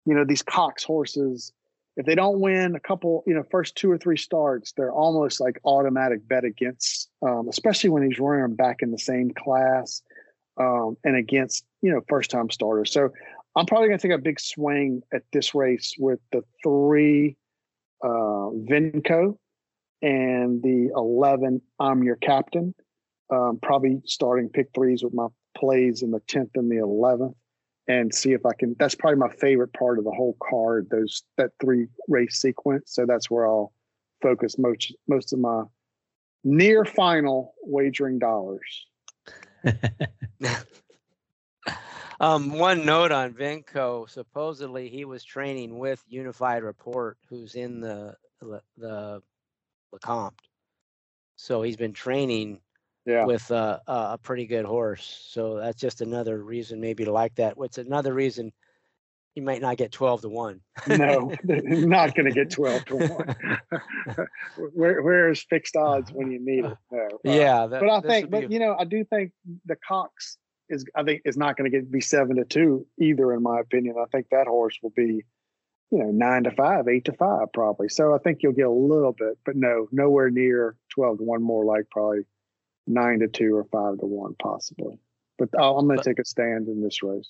[0.06, 1.52] you know, these Cox horses,
[1.96, 5.40] if they don't win a couple, you know, first two or three starts, they're almost
[5.40, 10.02] like automatic bet against, um, especially when he's running them back in the same class
[10.60, 12.92] um, and against, you know, first time starters.
[12.92, 13.10] So
[13.56, 17.38] I'm probably going to take a big swing at this race with the three
[18.04, 19.38] uh, Venco
[20.02, 22.74] and the 11 I'm your captain.
[23.32, 27.36] Um, probably starting pick threes with my plays in the 10th and the 11th
[27.88, 28.76] and see if I can.
[28.80, 30.88] That's probably my favorite part of the whole card.
[30.90, 32.94] Those that three race sequence.
[32.94, 33.74] So that's where I'll
[34.22, 35.64] focus most most of my
[36.44, 38.86] near final wagering dollars.
[42.20, 44.10] um, one note on Venco.
[44.10, 48.16] Supposedly he was training with Unified Report, who's in the
[48.78, 49.22] the,
[49.94, 50.34] Lecomte.
[51.36, 52.60] So he's been training
[53.06, 53.26] yeah.
[53.26, 55.28] with a, a pretty good horse.
[55.30, 57.58] So that's just another reason maybe to like that.
[57.58, 58.52] What's another reason
[59.36, 60.62] you might not get 12 to 1.
[60.90, 63.36] no, not going to get 12 to 1.
[64.74, 66.78] Where, where's fixed odds when you need it?
[66.92, 67.06] No.
[67.06, 67.68] Uh, yeah.
[67.68, 69.32] That, but I think, but you know, I do think
[69.66, 70.38] the Cox
[70.70, 73.60] is, I think, is not going to get be seven to two either, in my
[73.60, 73.96] opinion.
[74.00, 75.24] I think that horse will be,
[75.92, 77.90] you know, nine to five, eight to five, probably.
[77.90, 81.42] So I think you'll get a little bit, but no, nowhere near 12 to one,
[81.42, 82.26] more like probably
[82.88, 85.00] nine to two or five to one, possibly.
[85.38, 87.30] But i am going to take a stand in this race.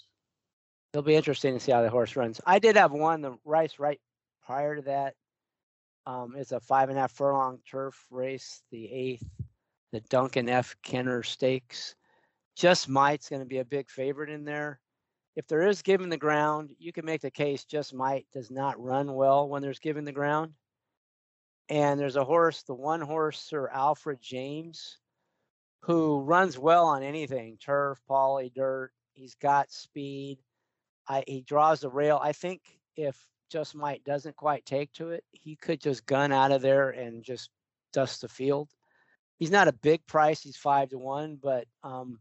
[0.93, 2.39] It'll be interesting to see how the horse runs.
[2.45, 3.99] I did have one, the race right
[4.45, 5.15] prior to that.
[6.05, 9.27] Um, it's a five and a half furlong turf race, the eighth,
[9.91, 10.75] the Duncan F.
[10.83, 11.95] Kenner Stakes.
[12.55, 14.79] Just Might's going to be a big favorite in there.
[15.35, 18.79] If there is given the ground, you can make the case Just Might does not
[18.79, 20.53] run well when there's given the ground.
[21.69, 24.97] And there's a horse, the one horse, Sir Alfred James,
[25.83, 28.91] who runs well on anything turf, poly, dirt.
[29.13, 30.39] He's got speed.
[31.09, 32.19] I, he draws the rail.
[32.23, 32.61] I think
[32.95, 33.17] if
[33.51, 37.21] Just Might doesn't quite take to it, he could just gun out of there and
[37.21, 37.49] just
[37.91, 38.69] dust the field.
[39.37, 40.41] He's not a big price.
[40.41, 42.19] He's five to one, but um,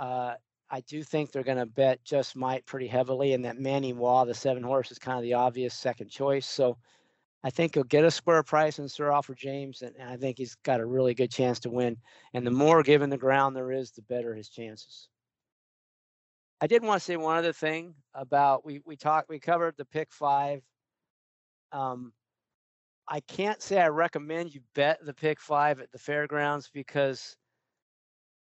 [0.00, 0.34] uh,
[0.68, 4.24] I do think they're going to bet Just Might pretty heavily, and that Manny Wah,
[4.24, 6.46] the seven horse, is kind of the obvious second choice.
[6.46, 6.76] So
[7.44, 10.54] I think he'll get a square price in Sir Alfred James, and, I think he's
[10.64, 11.98] got a really good chance to win.
[12.32, 15.08] And the more given the ground there is, the better his chances.
[16.62, 19.84] I did want to say one other thing about we we talked we covered the
[19.84, 20.62] pick five.
[21.72, 22.14] Um,
[23.06, 27.36] I can't say I recommend you bet the pick five at the fairgrounds because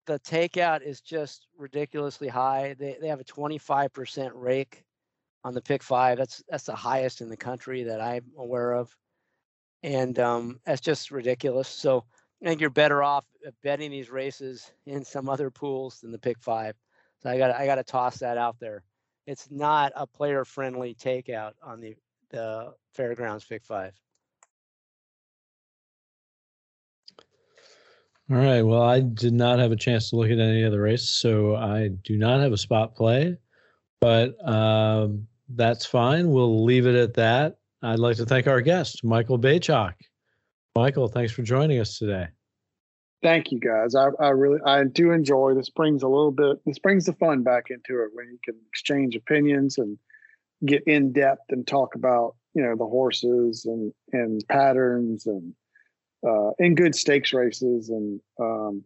[0.07, 2.75] the takeout is just ridiculously high.
[2.77, 4.83] They they have a 25% rake
[5.43, 6.17] on the pick five.
[6.17, 8.95] That's that's the highest in the country that I'm aware of,
[9.83, 11.67] and um, that's just ridiculous.
[11.67, 12.05] So
[12.41, 13.25] I think you're better off
[13.63, 16.75] betting these races in some other pools than the pick five.
[17.21, 18.83] So I got I got to toss that out there.
[19.27, 21.95] It's not a player friendly takeout on the
[22.29, 23.93] the fairgrounds pick five.
[28.31, 28.61] All right.
[28.61, 31.55] Well, I did not have a chance to look at any of the races, so
[31.55, 33.35] I do not have a spot play.
[34.01, 36.31] But um, that's fine.
[36.31, 37.57] We'll leave it at that.
[37.81, 39.93] I'd like to thank our guest, Michael Beychok.
[40.75, 42.27] Michael, thanks for joining us today.
[43.21, 43.95] Thank you, guys.
[43.95, 45.69] I, I really I do enjoy this.
[45.69, 46.57] Brings a little bit.
[46.65, 49.97] This brings the fun back into it when you can exchange opinions and
[50.65, 55.53] get in depth and talk about you know the horses and and patterns and
[56.25, 58.83] uh, in good stakes races and um,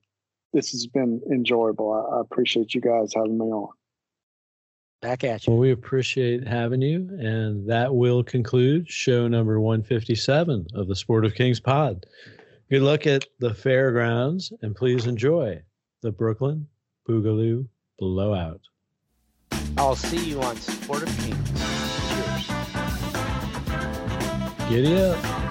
[0.51, 1.93] this has been enjoyable.
[1.93, 3.69] I, I appreciate you guys having me on.
[5.03, 5.51] Back at you.
[5.51, 7.09] Well, we appreciate having you.
[7.19, 12.05] And that will conclude show number 157 of the Sport of Kings pod.
[12.69, 15.61] Good luck at the fairgrounds and please enjoy
[16.01, 16.65] the Brooklyn
[17.07, 17.67] Boogaloo
[17.99, 18.61] Blowout.
[19.77, 21.51] I'll see you on Sport of Kings.
[22.09, 22.47] Cheers.
[24.69, 25.42] Giddy up.